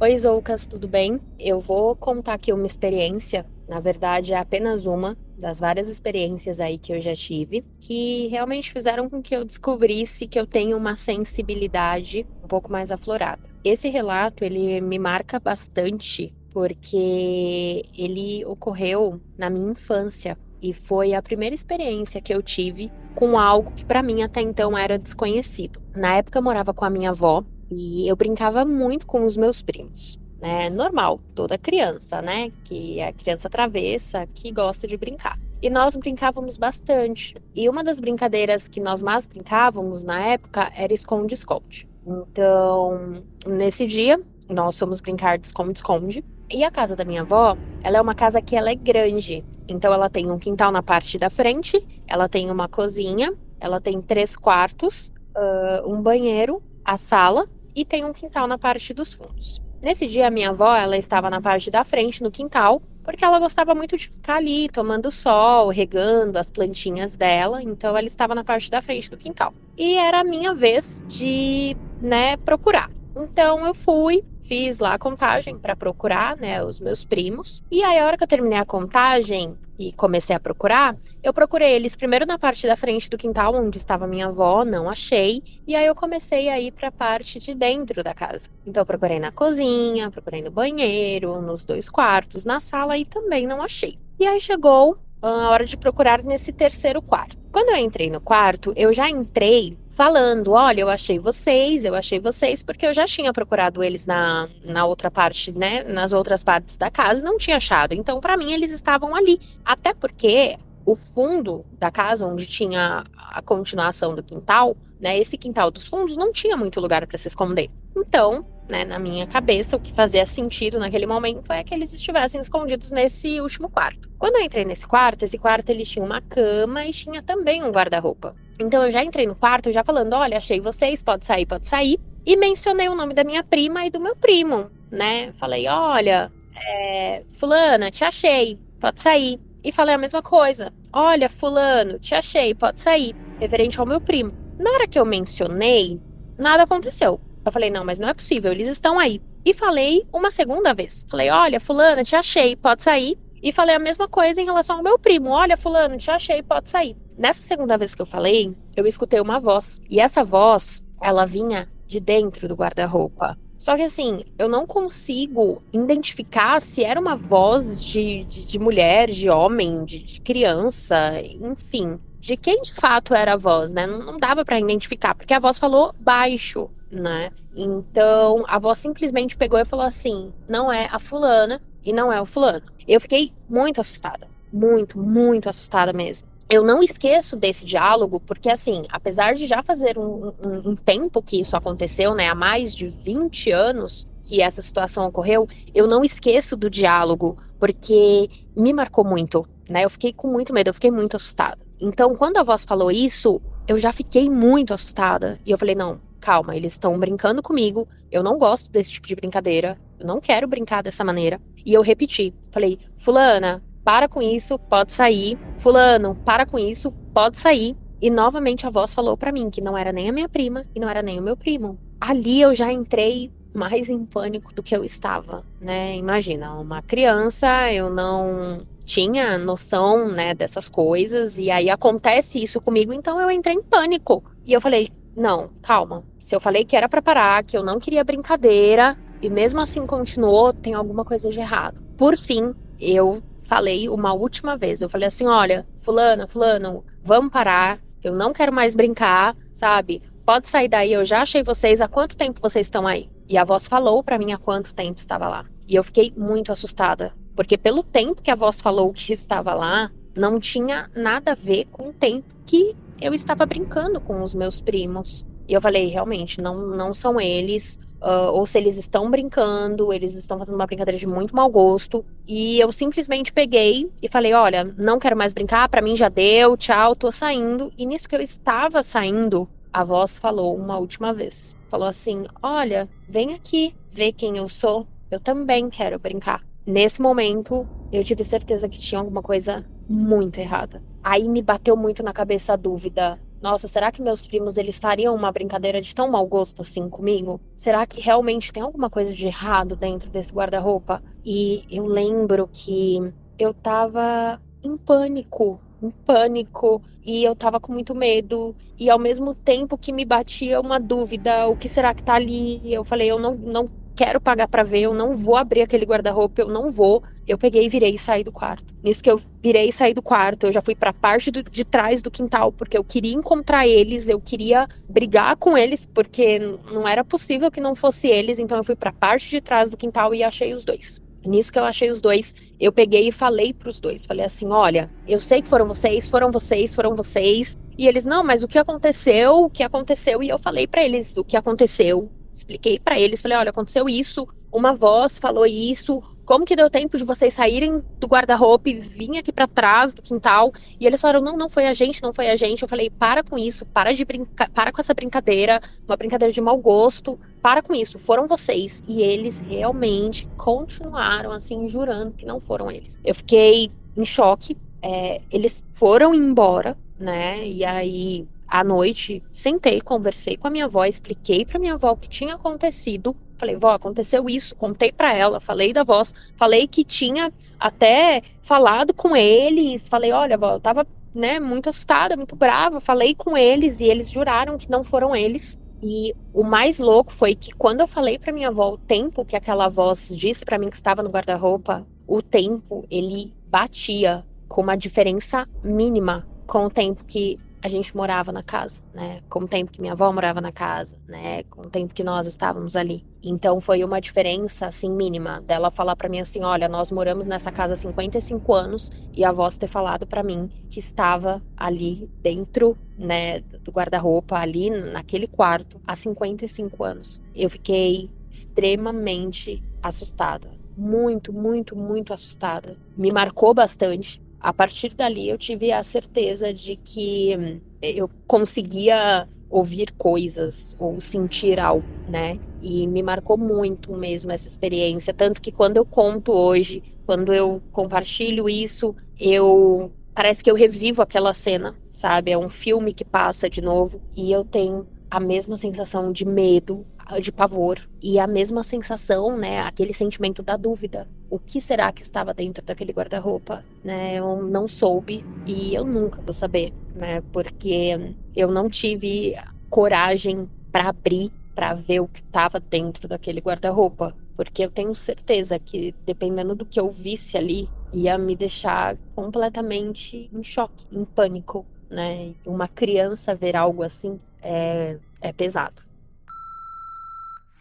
Oi, 0.00 0.16
Zoucas, 0.16 0.66
tudo 0.66 0.88
bem? 0.88 1.20
Eu 1.38 1.60
vou 1.60 1.94
contar 1.94 2.32
aqui 2.32 2.50
uma 2.50 2.64
experiência, 2.64 3.44
na 3.68 3.78
verdade 3.78 4.32
é 4.32 4.38
apenas 4.38 4.86
uma 4.86 5.14
das 5.36 5.60
várias 5.60 5.86
experiências 5.86 6.60
aí 6.60 6.78
que 6.78 6.94
eu 6.94 7.00
já 7.00 7.14
tive, 7.14 7.62
que 7.78 8.28
realmente 8.28 8.72
fizeram 8.72 9.10
com 9.10 9.22
que 9.22 9.36
eu 9.36 9.44
descobrisse 9.44 10.26
que 10.26 10.38
eu 10.38 10.46
tenho 10.46 10.78
uma 10.78 10.96
sensibilidade 10.96 12.26
um 12.42 12.48
pouco 12.48 12.72
mais 12.72 12.90
aflorada. 12.90 13.42
Esse 13.62 13.90
relato, 13.90 14.44
ele 14.44 14.80
me 14.80 14.98
marca 14.98 15.38
bastante 15.38 16.32
porque 16.54 17.84
ele 17.94 18.42
ocorreu 18.46 19.20
na 19.36 19.50
minha 19.50 19.72
infância 19.72 20.38
e 20.60 20.72
foi 20.72 21.14
a 21.14 21.22
primeira 21.22 21.54
experiência 21.54 22.20
que 22.20 22.32
eu 22.32 22.42
tive 22.42 22.90
com 23.14 23.38
algo 23.38 23.72
que 23.72 23.84
para 23.84 24.02
mim 24.02 24.22
até 24.22 24.40
então 24.40 24.76
era 24.76 24.98
desconhecido. 24.98 25.80
Na 25.94 26.16
época 26.16 26.38
eu 26.38 26.42
morava 26.42 26.74
com 26.74 26.84
a 26.84 26.90
minha 26.90 27.10
avó 27.10 27.44
e 27.70 28.08
eu 28.08 28.16
brincava 28.16 28.64
muito 28.64 29.06
com 29.06 29.24
os 29.24 29.36
meus 29.36 29.62
primos. 29.62 30.18
Né? 30.40 30.68
Normal, 30.68 31.18
toda 31.34 31.56
criança, 31.56 32.20
né? 32.20 32.52
Que 32.64 33.00
é 33.00 33.08
a 33.08 33.12
criança 33.12 33.48
travessa, 33.48 34.26
que 34.34 34.52
gosta 34.52 34.86
de 34.86 34.96
brincar. 34.96 35.38
E 35.62 35.70
nós 35.70 35.96
brincávamos 35.96 36.56
bastante. 36.56 37.34
E 37.54 37.68
uma 37.68 37.82
das 37.82 37.98
brincadeiras 37.98 38.68
que 38.68 38.80
nós 38.80 39.02
mais 39.02 39.26
brincávamos 39.26 40.04
na 40.04 40.20
época 40.20 40.70
era 40.76 40.92
esconde-esconde. 40.92 41.88
Então, 42.06 43.14
nesse 43.46 43.86
dia, 43.86 44.20
nós 44.48 44.78
fomos 44.78 45.00
brincar 45.00 45.38
de 45.38 45.46
esconde-esconde. 45.46 46.22
E 46.50 46.62
a 46.64 46.70
casa 46.70 46.94
da 46.94 47.04
minha 47.04 47.22
avó, 47.22 47.56
ela 47.80 47.98
é 47.98 48.00
uma 48.00 48.14
casa 48.14 48.40
que 48.42 48.56
ela 48.56 48.70
é 48.70 48.74
grande. 48.74 49.44
Então 49.68 49.92
ela 49.92 50.08
tem 50.08 50.30
um 50.30 50.38
quintal 50.38 50.70
na 50.70 50.82
parte 50.82 51.18
da 51.18 51.28
frente, 51.28 51.80
ela 52.06 52.28
tem 52.28 52.50
uma 52.50 52.68
cozinha, 52.68 53.32
ela 53.60 53.80
tem 53.80 54.00
três 54.00 54.36
quartos, 54.36 55.10
uh, 55.36 55.90
um 55.92 56.00
banheiro, 56.00 56.62
a 56.84 56.96
sala 56.96 57.46
e 57.74 57.84
tem 57.84 58.04
um 58.04 58.12
quintal 58.12 58.46
na 58.46 58.58
parte 58.58 58.94
dos 58.94 59.12
fundos. 59.12 59.60
Nesse 59.82 60.06
dia 60.06 60.28
a 60.28 60.30
minha 60.30 60.50
avó, 60.50 60.74
ela 60.74 60.96
estava 60.96 61.28
na 61.28 61.40
parte 61.40 61.70
da 61.70 61.84
frente, 61.84 62.22
no 62.22 62.30
quintal, 62.30 62.80
porque 63.02 63.24
ela 63.24 63.38
gostava 63.40 63.74
muito 63.74 63.96
de 63.96 64.08
ficar 64.08 64.36
ali 64.36 64.68
tomando 64.68 65.10
sol, 65.10 65.68
regando 65.68 66.38
as 66.38 66.48
plantinhas 66.48 67.16
dela, 67.16 67.62
então 67.62 67.96
ela 67.96 68.06
estava 68.06 68.34
na 68.34 68.44
parte 68.44 68.70
da 68.70 68.80
frente 68.80 69.10
do 69.10 69.18
quintal. 69.18 69.52
E 69.76 69.94
era 69.96 70.20
a 70.20 70.24
minha 70.24 70.54
vez 70.54 70.84
de, 71.08 71.76
né, 72.00 72.36
procurar. 72.38 72.90
Então 73.16 73.66
eu 73.66 73.74
fui, 73.74 74.22
fiz 74.46 74.78
lá 74.78 74.94
a 74.94 74.98
contagem 74.98 75.58
para 75.58 75.76
procurar, 75.76 76.36
né, 76.36 76.64
os 76.64 76.80
meus 76.80 77.04
primos. 77.04 77.62
E 77.70 77.82
aí, 77.82 77.98
a 77.98 78.06
hora 78.06 78.16
que 78.16 78.24
eu 78.24 78.28
terminei 78.28 78.58
a 78.58 78.64
contagem 78.64 79.56
e 79.78 79.92
comecei 79.92 80.34
a 80.34 80.40
procurar, 80.40 80.96
eu 81.22 81.32
procurei 81.34 81.72
eles 81.74 81.94
primeiro 81.94 82.24
na 82.24 82.38
parte 82.38 82.66
da 82.66 82.76
frente 82.76 83.10
do 83.10 83.18
quintal 83.18 83.54
onde 83.54 83.76
estava 83.76 84.06
minha 84.06 84.26
avó, 84.28 84.64
não 84.64 84.88
achei. 84.88 85.42
E 85.66 85.74
aí 85.74 85.86
eu 85.86 85.94
comecei 85.94 86.48
a 86.48 86.58
ir 86.58 86.72
para 86.72 86.88
a 86.88 86.92
parte 86.92 87.38
de 87.38 87.54
dentro 87.54 88.02
da 88.02 88.14
casa. 88.14 88.48
Então 88.64 88.82
eu 88.82 88.86
procurei 88.86 89.18
na 89.18 89.30
cozinha, 89.30 90.10
procurei 90.10 90.42
no 90.42 90.50
banheiro, 90.50 91.40
nos 91.42 91.64
dois 91.64 91.88
quartos, 91.88 92.44
na 92.44 92.60
sala 92.60 92.96
e 92.96 93.04
também 93.04 93.46
não 93.46 93.60
achei. 93.60 93.98
E 94.18 94.26
aí 94.26 94.40
chegou 94.40 94.96
a 95.20 95.50
hora 95.50 95.64
de 95.64 95.76
procurar 95.76 96.22
nesse 96.22 96.52
terceiro 96.52 97.02
quarto. 97.02 97.36
Quando 97.52 97.70
eu 97.70 97.76
entrei 97.76 98.10
no 98.10 98.20
quarto, 98.20 98.72
eu 98.76 98.92
já 98.92 99.10
entrei 99.10 99.76
falando: 99.96 100.52
olha, 100.52 100.82
eu 100.82 100.88
achei 100.88 101.18
vocês, 101.18 101.84
eu 101.84 101.94
achei 101.94 102.20
vocês, 102.20 102.62
porque 102.62 102.86
eu 102.86 102.92
já 102.92 103.06
tinha 103.06 103.32
procurado 103.32 103.82
eles 103.82 104.06
na, 104.06 104.48
na 104.62 104.84
outra 104.84 105.10
parte, 105.10 105.50
né? 105.50 105.82
Nas 105.82 106.12
outras 106.12 106.44
partes 106.44 106.76
da 106.76 106.90
casa, 106.90 107.24
não 107.24 107.38
tinha 107.38 107.56
achado. 107.56 107.94
Então, 107.94 108.20
para 108.20 108.36
mim, 108.36 108.52
eles 108.52 108.70
estavam 108.70 109.16
ali. 109.16 109.40
Até 109.64 109.94
porque 109.94 110.58
o 110.84 110.94
fundo 110.94 111.64
da 111.80 111.90
casa, 111.90 112.26
onde 112.26 112.46
tinha 112.46 113.04
a 113.16 113.42
continuação 113.42 114.14
do 114.14 114.22
quintal, 114.22 114.76
né? 115.00 115.18
Esse 115.18 115.38
quintal 115.38 115.70
dos 115.70 115.88
fundos 115.88 116.16
não 116.16 116.30
tinha 116.30 116.56
muito 116.56 116.78
lugar 116.78 117.06
para 117.06 117.18
se 117.18 117.26
esconder. 117.26 117.70
Então, 117.96 118.46
né, 118.68 118.84
na 118.84 118.98
minha 118.98 119.26
cabeça, 119.26 119.76
o 119.76 119.80
que 119.80 119.92
fazia 119.92 120.26
sentido 120.26 120.78
naquele 120.78 121.06
momento 121.06 121.52
é 121.52 121.62
que 121.62 121.74
eles 121.74 121.92
estivessem 121.92 122.40
escondidos 122.40 122.90
nesse 122.90 123.40
último 123.40 123.68
quarto. 123.68 124.08
Quando 124.18 124.36
eu 124.36 124.42
entrei 124.42 124.64
nesse 124.64 124.86
quarto, 124.86 125.24
esse 125.24 125.38
quarto 125.38 125.70
ele 125.70 125.84
tinha 125.84 126.04
uma 126.04 126.20
cama 126.20 126.84
e 126.84 126.92
tinha 126.92 127.22
também 127.22 127.62
um 127.62 127.70
guarda-roupa. 127.70 128.34
Então 128.58 128.84
eu 128.84 128.92
já 128.92 129.04
entrei 129.04 129.26
no 129.26 129.36
quarto 129.36 129.70
já 129.70 129.84
falando, 129.84 130.14
olha, 130.14 130.36
achei 130.38 130.60
vocês, 130.60 131.02
pode 131.02 131.26
sair, 131.26 131.46
pode 131.46 131.68
sair. 131.68 131.98
E 132.26 132.36
mencionei 132.36 132.88
o 132.88 132.94
nome 132.94 133.14
da 133.14 133.22
minha 133.22 133.44
prima 133.44 133.86
e 133.86 133.90
do 133.90 134.00
meu 134.00 134.16
primo, 134.16 134.70
né? 134.90 135.32
Falei, 135.34 135.68
olha, 135.68 136.32
é, 136.56 137.24
fulana, 137.32 137.90
te 137.90 138.04
achei, 138.04 138.58
pode 138.80 139.00
sair. 139.00 139.38
E 139.62 139.72
falei 139.72 139.94
a 139.94 139.98
mesma 139.98 140.22
coisa, 140.22 140.72
olha, 140.92 141.28
fulano, 141.28 141.98
te 141.98 142.14
achei, 142.14 142.54
pode 142.54 142.80
sair, 142.80 143.14
referente 143.40 143.78
ao 143.80 143.86
meu 143.86 144.00
primo. 144.00 144.32
Na 144.58 144.70
hora 144.70 144.88
que 144.88 144.98
eu 144.98 145.04
mencionei, 145.04 146.00
nada 146.38 146.62
aconteceu. 146.64 147.20
Eu 147.46 147.52
falei, 147.52 147.70
não, 147.70 147.84
mas 147.84 148.00
não 148.00 148.08
é 148.08 148.14
possível, 148.14 148.50
eles 148.50 148.66
estão 148.66 148.98
aí. 148.98 149.20
e 149.44 149.54
falei 149.54 150.04
uma 150.12 150.32
segunda 150.32 150.74
vez. 150.74 151.06
Falei: 151.08 151.30
olha, 151.30 151.60
Fulana, 151.60 152.02
te 152.02 152.16
achei, 152.16 152.56
pode 152.56 152.82
sair. 152.82 153.16
E 153.40 153.52
falei 153.52 153.76
a 153.76 153.78
mesma 153.78 154.08
coisa 154.08 154.40
em 154.40 154.44
relação 154.44 154.78
ao 154.78 154.82
meu 154.82 154.98
primo: 154.98 155.30
olha, 155.30 155.56
Fulano, 155.56 155.96
te 155.96 156.10
achei, 156.10 156.42
pode 156.42 156.68
sair. 156.68 156.96
Nessa 157.16 157.42
segunda 157.42 157.78
vez 157.78 157.94
que 157.94 158.02
eu 158.02 158.06
falei, 158.06 158.52
eu 158.76 158.84
escutei 158.84 159.20
uma 159.20 159.38
voz. 159.38 159.80
E 159.88 160.00
essa 160.00 160.24
voz, 160.24 160.84
ela 161.00 161.24
vinha 161.24 161.68
de 161.86 162.00
dentro 162.00 162.48
do 162.48 162.56
guarda-roupa. 162.56 163.38
Só 163.56 163.76
que 163.76 163.82
assim, 163.82 164.24
eu 164.38 164.48
não 164.48 164.66
consigo 164.66 165.62
identificar 165.72 166.60
se 166.60 166.82
era 166.84 167.00
uma 167.00 167.16
voz 167.16 167.82
de, 167.82 168.24
de, 168.24 168.44
de 168.44 168.58
mulher, 168.58 169.08
de 169.10 169.30
homem, 169.30 169.84
de, 169.84 170.02
de, 170.02 170.20
criança, 170.20 171.12
enfim. 171.40 171.98
De 172.26 172.36
quem 172.36 172.60
de 172.60 172.74
fato 172.74 173.14
era 173.14 173.34
a 173.34 173.36
voz, 173.36 173.72
né? 173.72 173.86
Não, 173.86 174.02
não 174.02 174.16
dava 174.16 174.44
para 174.44 174.58
identificar, 174.58 175.14
porque 175.14 175.32
a 175.32 175.38
voz 175.38 175.60
falou 175.60 175.94
baixo, 176.00 176.68
né? 176.90 177.30
Então 177.54 178.44
a 178.48 178.58
voz 178.58 178.78
simplesmente 178.78 179.36
pegou 179.36 179.60
e 179.60 179.64
falou 179.64 179.86
assim: 179.86 180.32
não 180.48 180.72
é 180.72 180.88
a 180.90 180.98
fulana 180.98 181.62
e 181.84 181.92
não 181.92 182.12
é 182.12 182.20
o 182.20 182.26
fulano. 182.26 182.66
Eu 182.88 183.00
fiquei 183.00 183.32
muito 183.48 183.80
assustada. 183.80 184.26
Muito, 184.52 184.98
muito 184.98 185.48
assustada 185.48 185.92
mesmo 185.92 186.28
eu 186.48 186.62
não 186.62 186.80
esqueço 186.80 187.36
desse 187.36 187.64
diálogo, 187.64 188.20
porque 188.20 188.48
assim, 188.48 188.84
apesar 188.90 189.34
de 189.34 189.46
já 189.46 189.62
fazer 189.64 189.98
um, 189.98 190.28
um, 190.28 190.70
um, 190.70 190.76
tempo 190.76 191.20
que 191.20 191.40
isso 191.40 191.56
aconteceu, 191.56 192.14
né, 192.14 192.28
há 192.28 192.34
mais 192.34 192.72
de 192.72 192.86
20 192.86 193.50
anos 193.50 194.06
que 194.22 194.40
essa 194.40 194.62
situação 194.62 195.06
ocorreu, 195.06 195.48
eu 195.74 195.88
não 195.88 196.04
esqueço 196.04 196.56
do 196.56 196.70
diálogo, 196.70 197.36
porque 197.58 198.28
me 198.56 198.72
marcou 198.72 199.04
muito, 199.04 199.44
né? 199.68 199.84
Eu 199.84 199.90
fiquei 199.90 200.12
com 200.12 200.28
muito 200.28 200.52
medo, 200.52 200.68
eu 200.68 200.74
fiquei 200.74 200.90
muito 200.90 201.16
assustada. 201.16 201.65
Então, 201.80 202.14
quando 202.14 202.38
a 202.38 202.42
voz 202.42 202.64
falou 202.64 202.90
isso, 202.90 203.40
eu 203.66 203.78
já 203.78 203.92
fiquei 203.92 204.30
muito 204.30 204.72
assustada. 204.72 205.38
E 205.44 205.50
eu 205.50 205.58
falei, 205.58 205.74
não, 205.74 206.00
calma, 206.20 206.56
eles 206.56 206.72
estão 206.72 206.98
brincando 206.98 207.42
comigo, 207.42 207.86
eu 208.10 208.22
não 208.22 208.38
gosto 208.38 208.70
desse 208.70 208.92
tipo 208.92 209.06
de 209.06 209.14
brincadeira, 209.14 209.78
eu 209.98 210.06
não 210.06 210.20
quero 210.20 210.46
brincar 210.48 210.82
dessa 210.82 211.04
maneira. 211.04 211.40
E 211.64 211.72
eu 211.72 211.82
repeti, 211.82 212.34
falei, 212.50 212.78
fulana, 212.96 213.62
para 213.84 214.08
com 214.08 214.22
isso, 214.22 214.58
pode 214.58 214.92
sair. 214.92 215.38
Fulano, 215.58 216.16
para 216.24 216.46
com 216.46 216.58
isso, 216.58 216.92
pode 217.12 217.38
sair. 217.38 217.76
E 218.00 218.10
novamente 218.10 218.66
a 218.66 218.70
voz 218.70 218.92
falou 218.92 219.16
para 219.16 219.32
mim 219.32 219.50
que 219.50 219.60
não 219.60 219.76
era 219.76 219.92
nem 219.92 220.08
a 220.08 220.12
minha 220.12 220.28
prima 220.28 220.64
e 220.74 220.80
não 220.80 220.88
era 220.88 221.02
nem 221.02 221.18
o 221.18 221.22
meu 221.22 221.36
primo. 221.36 221.78
Ali 222.00 222.40
eu 222.40 222.54
já 222.54 222.70
entrei 222.72 223.30
mais 223.54 223.88
em 223.88 224.04
pânico 224.04 224.52
do 224.54 224.62
que 224.62 224.76
eu 224.76 224.84
estava, 224.84 225.44
né? 225.58 225.96
Imagina, 225.96 226.58
uma 226.60 226.82
criança, 226.82 227.72
eu 227.72 227.88
não 227.88 228.66
tinha 228.86 229.36
noção, 229.36 230.08
né, 230.08 230.32
dessas 230.34 230.68
coisas 230.68 231.36
e 231.36 231.50
aí 231.50 231.68
acontece 231.68 232.42
isso 232.42 232.60
comigo, 232.60 232.92
então 232.92 233.20
eu 233.20 233.30
entrei 233.30 233.54
em 233.56 233.62
pânico. 233.62 234.24
E 234.46 234.52
eu 234.52 234.60
falei: 234.60 234.88
"Não, 235.14 235.50
calma. 235.60 236.04
Se 236.18 236.34
eu 236.36 236.40
falei 236.40 236.64
que 236.64 236.76
era 236.76 236.88
para 236.88 237.02
parar, 237.02 237.44
que 237.44 237.56
eu 237.58 237.64
não 237.64 237.78
queria 237.80 238.04
brincadeira 238.04 238.96
e 239.20 239.28
mesmo 239.28 239.60
assim 239.60 239.84
continuou, 239.86 240.52
tem 240.52 240.72
alguma 240.74 241.04
coisa 241.04 241.28
de 241.30 241.40
errado". 241.40 241.82
Por 241.96 242.16
fim, 242.16 242.54
eu 242.78 243.22
falei 243.42 243.88
uma 243.88 244.12
última 244.12 244.56
vez. 244.56 244.80
Eu 244.82 244.88
falei 244.88 245.08
assim: 245.08 245.26
olha, 245.26 245.66
fulana, 245.82 246.26
fulano, 246.28 246.84
vamos 247.02 247.30
parar. 247.32 247.80
Eu 248.02 248.14
não 248.14 248.32
quero 248.32 248.52
mais 248.52 248.74
brincar, 248.76 249.36
sabe? 249.52 250.00
Pode 250.24 250.48
sair 250.48 250.68
daí, 250.68 250.92
eu 250.92 251.04
já 251.04 251.22
achei 251.22 251.42
vocês. 251.42 251.80
Há 251.80 251.88
quanto 251.88 252.16
tempo 252.16 252.40
vocês 252.40 252.66
estão 252.66 252.86
aí? 252.86 253.08
E 253.28 253.36
a 253.36 253.44
voz 253.44 253.66
falou 253.66 254.02
para 254.04 254.18
mim 254.18 254.32
há 254.32 254.38
quanto 254.38 254.72
tempo 254.74 254.98
estava 255.00 255.28
lá. 255.28 255.46
E 255.68 255.74
eu 255.74 255.82
fiquei 255.82 256.12
muito 256.16 256.52
assustada, 256.52 257.12
porque 257.34 257.58
pelo 257.58 257.82
tempo 257.82 258.22
que 258.22 258.30
a 258.30 258.36
voz 258.36 258.60
falou 258.60 258.92
que 258.92 259.12
estava 259.12 259.52
lá, 259.52 259.90
não 260.16 260.40
tinha 260.40 260.88
nada 260.94 261.32
a 261.32 261.34
ver 261.34 261.66
com 261.66 261.90
o 261.90 261.92
tempo 261.92 262.34
que 262.46 262.74
eu 263.00 263.12
estava 263.12 263.44
brincando 263.44 264.00
com 264.00 264.22
os 264.22 264.32
meus 264.32 264.60
primos. 264.60 265.24
E 265.48 265.52
eu 265.52 265.60
falei, 265.60 265.86
realmente, 265.86 266.40
não, 266.40 266.56
não 266.68 266.94
são 266.94 267.20
eles. 267.20 267.78
Uh, 268.02 268.30
ou 268.32 268.46
se 268.46 268.58
eles 268.58 268.76
estão 268.76 269.10
brincando, 269.10 269.92
eles 269.92 270.14
estão 270.14 270.38
fazendo 270.38 270.56
uma 270.56 270.66
brincadeira 270.66 270.98
de 270.98 271.06
muito 271.06 271.34
mau 271.34 271.50
gosto. 271.50 272.04
E 272.26 272.58
eu 272.60 272.70
simplesmente 272.70 273.32
peguei 273.32 273.90
e 274.02 274.08
falei: 274.08 274.32
Olha, 274.34 274.64
não 274.76 274.98
quero 274.98 275.16
mais 275.16 275.32
brincar, 275.32 275.68
para 275.68 275.80
mim 275.80 275.96
já 275.96 276.08
deu, 276.08 276.56
tchau, 276.56 276.94
tô 276.94 277.10
saindo. 277.10 277.72
E 277.76 277.86
nisso 277.86 278.08
que 278.08 278.14
eu 278.14 278.20
estava 278.20 278.82
saindo, 278.82 279.48
a 279.72 279.82
voz 279.82 280.18
falou 280.18 280.56
uma 280.56 280.78
última 280.78 281.12
vez: 281.12 281.54
Falou 281.68 281.88
assim: 281.88 282.26
Olha, 282.42 282.88
vem 283.08 283.34
aqui 283.34 283.74
ver 283.90 284.12
quem 284.12 284.36
eu 284.36 284.48
sou, 284.48 284.86
eu 285.10 285.20
também 285.20 285.68
quero 285.70 285.98
brincar. 285.98 286.42
Nesse 286.66 287.00
momento, 287.00 287.68
eu 287.92 288.02
tive 288.04 288.24
certeza 288.24 288.68
que 288.68 288.78
tinha 288.78 289.00
alguma 289.00 289.22
coisa 289.22 289.64
muito 289.88 290.38
errada. 290.38 290.82
Aí 291.02 291.28
me 291.28 291.40
bateu 291.42 291.76
muito 291.76 292.02
na 292.02 292.12
cabeça 292.12 292.52
a 292.52 292.56
dúvida: 292.56 293.20
nossa, 293.40 293.68
será 293.68 293.92
que 293.92 294.02
meus 294.02 294.26
primos 294.26 294.56
eles 294.56 294.78
fariam 294.78 295.14
uma 295.14 295.30
brincadeira 295.30 295.80
de 295.80 295.94
tão 295.94 296.10
mau 296.10 296.26
gosto 296.26 296.62
assim 296.62 296.88
comigo? 296.88 297.40
Será 297.56 297.86
que 297.86 298.00
realmente 298.00 298.52
tem 298.52 298.62
alguma 298.62 298.90
coisa 298.90 299.12
de 299.12 299.26
errado 299.26 299.76
dentro 299.76 300.10
desse 300.10 300.32
guarda-roupa? 300.34 301.02
E 301.24 301.64
eu 301.70 301.86
lembro 301.86 302.48
que 302.52 302.98
eu 303.38 303.54
tava 303.54 304.40
em 304.62 304.76
pânico, 304.76 305.60
em 305.80 305.90
pânico, 306.04 306.82
e 307.04 307.22
eu 307.22 307.36
tava 307.36 307.60
com 307.60 307.72
muito 307.72 307.94
medo, 307.94 308.56
e 308.78 308.90
ao 308.90 308.98
mesmo 308.98 309.34
tempo 309.34 309.78
que 309.78 309.92
me 309.92 310.04
batia 310.04 310.60
uma 310.60 310.80
dúvida, 310.80 311.46
o 311.48 311.56
que 311.56 311.68
será 311.68 311.94
que 311.94 312.02
tá 312.02 312.14
ali? 312.14 312.60
Eu 312.72 312.84
falei, 312.84 313.10
eu 313.10 313.18
não, 313.18 313.36
não 313.36 313.70
quero 313.96 314.20
pagar 314.20 314.46
para 314.46 314.62
ver, 314.62 314.80
eu 314.82 314.94
não 314.94 315.14
vou 315.14 315.36
abrir 315.36 315.62
aquele 315.62 315.86
guarda-roupa, 315.86 316.42
eu 316.42 316.48
não 316.48 316.70
vou. 316.70 317.02
Eu 317.26 317.38
peguei, 317.38 317.68
virei 317.68 317.94
e 317.94 317.98
saí 317.98 318.22
do 318.22 318.30
quarto. 318.30 318.72
Nisso 318.84 319.02
que 319.02 319.10
eu 319.10 319.20
virei 319.42 319.70
e 319.70 319.72
saí 319.72 319.94
do 319.94 320.02
quarto, 320.02 320.46
eu 320.46 320.52
já 320.52 320.60
fui 320.60 320.76
para 320.76 320.90
a 320.90 320.92
parte 320.92 321.30
do, 321.30 321.42
de 321.42 321.64
trás 321.64 322.00
do 322.02 322.10
quintal, 322.10 322.52
porque 322.52 322.76
eu 322.76 322.84
queria 322.84 323.14
encontrar 323.14 323.66
eles, 323.66 324.08
eu 324.08 324.20
queria 324.20 324.68
brigar 324.88 325.34
com 325.36 325.56
eles, 325.58 325.86
porque 325.86 326.38
não 326.70 326.86
era 326.86 327.02
possível 327.02 327.50
que 327.50 327.60
não 327.60 327.74
fosse 327.74 328.06
eles, 328.06 328.38
então 328.38 328.58
eu 328.58 328.62
fui 328.62 328.76
para 328.76 328.90
a 328.90 328.92
parte 328.92 329.30
de 329.30 329.40
trás 329.40 329.70
do 329.70 329.76
quintal 329.76 330.14
e 330.14 330.22
achei 330.22 330.52
os 330.52 330.64
dois. 330.64 331.00
Nisso 331.24 331.50
que 331.50 331.58
eu 331.58 331.64
achei 331.64 331.90
os 331.90 332.00
dois, 332.00 332.32
eu 332.60 332.70
peguei 332.70 333.08
e 333.08 333.12
falei 333.12 333.52
para 333.52 333.70
os 333.70 333.80
dois, 333.80 334.06
falei 334.06 334.24
assim, 334.24 334.46
olha, 334.48 334.88
eu 335.08 335.18
sei 335.18 335.42
que 335.42 335.48
foram 335.48 335.66
vocês, 335.66 336.08
foram 336.08 336.30
vocês, 336.30 336.72
foram 336.72 336.94
vocês. 336.94 337.56
E 337.76 337.88
eles, 337.88 338.04
não, 338.04 338.22
mas 338.22 338.44
o 338.44 338.48
que 338.48 338.58
aconteceu? 338.58 339.32
O 339.32 339.50
que 339.50 339.64
aconteceu? 339.64 340.22
E 340.22 340.28
eu 340.28 340.38
falei 340.38 340.66
para 340.66 340.84
eles 340.84 341.16
o 341.16 341.24
que 341.24 341.36
aconteceu 341.36 342.10
expliquei 342.38 342.78
para 342.78 342.98
eles, 342.98 343.22
falei, 343.22 343.38
olha, 343.38 343.50
aconteceu 343.50 343.88
isso, 343.88 344.26
uma 344.52 344.74
voz 344.74 345.18
falou 345.18 345.46
isso, 345.46 346.02
como 346.26 346.44
que 346.44 346.56
deu 346.56 346.68
tempo 346.68 346.98
de 346.98 347.04
vocês 347.04 347.32
saírem 347.34 347.82
do 348.00 348.06
guarda-roupa 348.08 348.68
e 348.68 348.74
vir 348.74 349.16
aqui 349.16 349.32
para 349.32 349.46
trás 349.46 349.94
do 349.94 350.02
quintal? 350.02 350.52
E 350.78 350.84
eles 350.84 351.00
falaram, 351.00 351.20
não, 351.20 351.36
não 351.36 351.48
foi 351.48 351.66
a 351.66 351.72
gente, 351.72 352.02
não 352.02 352.12
foi 352.12 352.28
a 352.28 352.34
gente. 352.34 352.62
Eu 352.62 352.68
falei, 352.68 352.90
para 352.90 353.22
com 353.22 353.38
isso, 353.38 353.64
para 353.64 353.92
de 353.92 354.04
brincar, 354.04 354.50
para 354.50 354.72
com 354.72 354.80
essa 354.80 354.92
brincadeira, 354.92 355.62
uma 355.86 355.96
brincadeira 355.96 356.32
de 356.32 356.40
mau 356.40 356.58
gosto, 356.58 357.18
para 357.40 357.62
com 357.62 357.72
isso, 357.72 357.96
foram 358.00 358.26
vocês. 358.26 358.82
E 358.88 359.02
eles 359.02 359.38
realmente 359.40 360.28
continuaram 360.36 361.30
assim, 361.30 361.68
jurando 361.68 362.14
que 362.14 362.26
não 362.26 362.40
foram 362.40 362.70
eles. 362.70 363.00
Eu 363.04 363.14
fiquei 363.14 363.70
em 363.96 364.04
choque, 364.04 364.56
é, 364.82 365.20
eles 365.30 365.62
foram 365.74 366.12
embora, 366.12 366.76
né? 366.98 367.46
E 367.46 367.64
aí 367.64 368.26
à 368.48 368.62
noite, 368.62 369.22
sentei, 369.32 369.80
conversei 369.80 370.36
com 370.36 370.46
a 370.46 370.50
minha 370.50 370.66
avó, 370.66 370.84
expliquei 370.84 371.44
para 371.44 371.58
minha 371.58 371.74
avó 371.74 371.92
o 371.92 371.96
que 371.96 372.08
tinha 372.08 372.34
acontecido. 372.34 373.16
Falei, 373.36 373.56
vó, 373.56 373.72
aconteceu 373.72 374.28
isso, 374.28 374.56
contei 374.56 374.90
para 374.90 375.12
ela, 375.12 375.40
falei 375.40 375.72
da 375.72 375.84
voz, 375.84 376.14
falei 376.36 376.66
que 376.66 376.82
tinha 376.82 377.30
até 377.60 378.22
falado 378.42 378.94
com 378.94 379.14
eles, 379.14 379.88
falei, 379.88 380.10
olha, 380.12 380.38
vó, 380.38 380.54
eu 380.54 380.60
tava, 380.60 380.86
né, 381.14 381.38
muito 381.38 381.68
assustada, 381.68 382.16
muito 382.16 382.34
brava, 382.34 382.80
falei 382.80 383.14
com 383.14 383.36
eles 383.36 383.78
e 383.80 383.84
eles 383.84 384.10
juraram 384.10 384.56
que 384.56 384.70
não 384.70 384.82
foram 384.82 385.14
eles. 385.14 385.58
E 385.82 386.14
o 386.32 386.42
mais 386.42 386.78
louco 386.78 387.12
foi 387.12 387.34
que 387.34 387.52
quando 387.52 387.80
eu 387.80 387.86
falei 387.86 388.18
para 388.18 388.32
minha 388.32 388.48
avó 388.48 388.70
o 388.70 388.78
tempo 388.78 389.24
que 389.24 389.36
aquela 389.36 389.68
voz 389.68 390.08
disse 390.16 390.44
para 390.44 390.58
mim 390.58 390.70
que 390.70 390.76
estava 390.76 391.02
no 391.02 391.10
guarda-roupa, 391.10 391.86
o 392.06 392.22
tempo 392.22 392.86
ele 392.90 393.34
batia 393.46 394.24
com 394.48 394.62
uma 394.62 394.76
diferença 394.76 395.46
mínima 395.62 396.26
com 396.46 396.66
o 396.66 396.70
tempo 396.70 397.04
que 397.04 397.38
a 397.66 397.68
gente 397.68 397.96
morava 397.96 398.30
na 398.30 398.44
casa, 398.44 398.80
né? 398.94 399.20
Com 399.28 399.40
o 399.40 399.48
tempo 399.48 399.72
que 399.72 399.80
minha 399.80 399.92
avó 399.92 400.12
morava 400.12 400.40
na 400.40 400.52
casa, 400.52 400.96
né? 401.06 401.42
Com 401.44 401.62
o 401.62 401.70
tempo 401.70 401.92
que 401.92 402.04
nós 402.04 402.24
estávamos 402.24 402.76
ali. 402.76 403.04
Então 403.20 403.60
foi 403.60 403.82
uma 403.82 404.00
diferença 404.00 404.66
assim 404.66 404.88
mínima 404.88 405.40
dela 405.40 405.68
falar 405.68 405.96
para 405.96 406.08
mim 406.08 406.20
assim, 406.20 406.44
olha, 406.44 406.68
nós 406.68 406.92
moramos 406.92 407.26
nessa 407.26 407.50
casa 407.50 407.72
há 407.72 407.76
55 407.76 408.54
anos 408.54 408.88
e 409.12 409.24
a 409.24 409.32
voz 409.32 409.58
ter 409.58 409.66
falado 409.66 410.06
para 410.06 410.22
mim 410.22 410.48
que 410.70 410.78
estava 410.78 411.42
ali 411.56 412.08
dentro, 412.22 412.76
né, 412.96 413.40
do 413.64 413.72
guarda-roupa 413.72 414.38
ali 414.38 414.70
naquele 414.70 415.26
quarto 415.26 415.80
há 415.84 415.96
55 415.96 416.84
anos. 416.84 417.20
Eu 417.34 417.50
fiquei 417.50 418.08
extremamente 418.30 419.60
assustada, 419.82 420.52
muito, 420.76 421.32
muito, 421.32 421.74
muito 421.74 422.12
assustada. 422.12 422.76
Me 422.96 423.10
marcou 423.10 423.52
bastante 423.52 424.20
a 424.40 424.52
partir 424.52 424.94
dali 424.94 425.28
eu 425.28 425.38
tive 425.38 425.72
a 425.72 425.82
certeza 425.82 426.52
de 426.52 426.76
que 426.76 427.36
hum, 427.36 427.60
eu 427.82 428.10
conseguia 428.26 429.28
ouvir 429.48 429.92
coisas 429.96 430.74
ou 430.78 431.00
sentir 431.00 431.58
algo, 431.60 431.88
né? 432.06 432.40
E 432.60 432.86
me 432.86 433.02
marcou 433.02 433.38
muito 433.38 433.94
mesmo 433.96 434.32
essa 434.32 434.48
experiência, 434.48 435.14
tanto 435.14 435.40
que 435.40 435.52
quando 435.52 435.76
eu 435.76 435.86
conto 435.86 436.32
hoje, 436.32 436.82
quando 437.04 437.32
eu 437.32 437.62
compartilho 437.70 438.48
isso, 438.48 438.94
eu 439.18 439.92
parece 440.14 440.42
que 440.42 440.50
eu 440.50 440.54
revivo 440.54 441.02
aquela 441.02 441.32
cena, 441.34 441.78
sabe? 441.92 442.30
É 442.32 442.38
um 442.38 442.48
filme 442.48 442.92
que 442.92 443.04
passa 443.04 443.48
de 443.48 443.60
novo 443.60 444.02
e 444.16 444.32
eu 444.32 444.44
tenho 444.44 444.88
a 445.10 445.20
mesma 445.20 445.56
sensação 445.56 446.10
de 446.12 446.24
medo, 446.24 446.86
de 447.20 447.32
pavor 447.32 447.80
e 448.02 448.18
a 448.18 448.26
mesma 448.26 448.62
sensação, 448.64 449.36
né, 449.36 449.60
aquele 449.60 449.92
sentimento 449.94 450.42
da 450.42 450.56
dúvida. 450.56 451.08
O 451.28 451.38
que 451.40 451.60
será 451.60 451.92
que 451.92 452.02
estava 452.02 452.32
dentro 452.34 452.62
daquele 452.64 452.92
guarda-roupa, 452.92 453.64
né? 453.82 454.14
Eu 454.16 454.42
não 454.42 454.68
soube 454.68 455.26
e 455.44 455.74
eu 455.74 455.84
nunca 455.84 456.22
vou 456.22 456.32
saber, 456.32 456.72
né? 456.94 457.20
Porque 457.32 458.16
eu 458.34 458.50
não 458.50 458.68
tive 458.68 459.34
coragem 459.68 460.48
para 460.70 460.88
abrir, 460.88 461.32
para 461.54 461.74
ver 461.74 462.00
o 462.00 462.08
que 462.08 462.18
estava 462.20 462.60
dentro 462.60 463.08
daquele 463.08 463.40
guarda-roupa, 463.40 464.16
porque 464.36 464.64
eu 464.64 464.70
tenho 464.70 464.94
certeza 464.94 465.58
que 465.58 465.94
dependendo 466.04 466.54
do 466.54 466.66
que 466.66 466.78
eu 466.78 466.90
visse 466.90 467.36
ali, 467.36 467.70
ia 467.92 468.18
me 468.18 468.36
deixar 468.36 468.98
completamente 469.14 470.28
em 470.32 470.42
choque, 470.44 470.84
em 470.90 471.04
pânico, 471.04 471.66
né? 471.90 472.34
Uma 472.46 472.68
criança 472.68 473.34
ver 473.34 473.56
algo 473.56 473.82
assim 473.82 474.20
é, 474.42 474.98
é 475.20 475.32
pesado. 475.32 475.82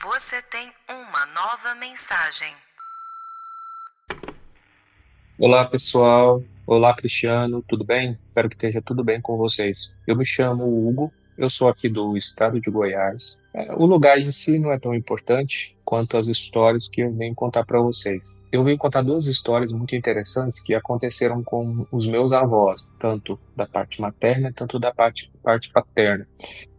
Você 0.02 0.42
tem 0.42 0.70
uma 0.90 1.26
nova 1.28 1.74
mensagem. 1.76 2.54
Olá, 5.40 5.66
pessoal. 5.66 6.44
Olá, 6.68 6.94
Cristiano. 6.94 7.64
Tudo 7.66 7.86
bem? 7.86 8.20
Espero 8.28 8.50
que 8.50 8.56
esteja 8.56 8.82
tudo 8.82 9.06
bem 9.06 9.22
com 9.22 9.38
vocês. 9.38 9.98
Eu 10.06 10.18
me 10.18 10.26
chamo 10.26 10.64
Hugo. 10.66 11.14
Eu 11.38 11.50
sou 11.50 11.70
aqui 11.70 11.88
do 11.88 12.18
estado 12.18 12.60
de 12.60 12.70
Goiás. 12.70 13.42
É, 13.54 13.74
o 13.74 13.86
lugar 13.86 14.20
em 14.20 14.30
si 14.32 14.60
não 14.60 14.72
é 14.72 14.78
tão 14.78 14.94
importante 14.94 15.75
quanto 15.86 16.18
as 16.18 16.28
histórias 16.28 16.90
que 16.90 17.02
eu 17.02 17.14
venho 17.14 17.36
contar 17.36 17.64
para 17.64 17.80
vocês. 17.80 18.42
Eu 18.52 18.64
venho 18.64 18.78
contar 18.78 19.04
duas 19.04 19.28
histórias 19.28 19.72
muito 19.72 19.96
interessantes 19.96 20.60
que 20.60 20.74
aconteceram 20.74 21.44
com 21.44 21.86
os 21.92 22.08
meus 22.08 22.32
avós, 22.32 22.90
tanto 23.00 23.40
da 23.56 23.68
parte 23.68 24.02
materna 24.02 24.52
quanto 24.52 24.80
da 24.80 24.92
parte, 24.92 25.32
parte 25.44 25.72
paterna. 25.72 26.28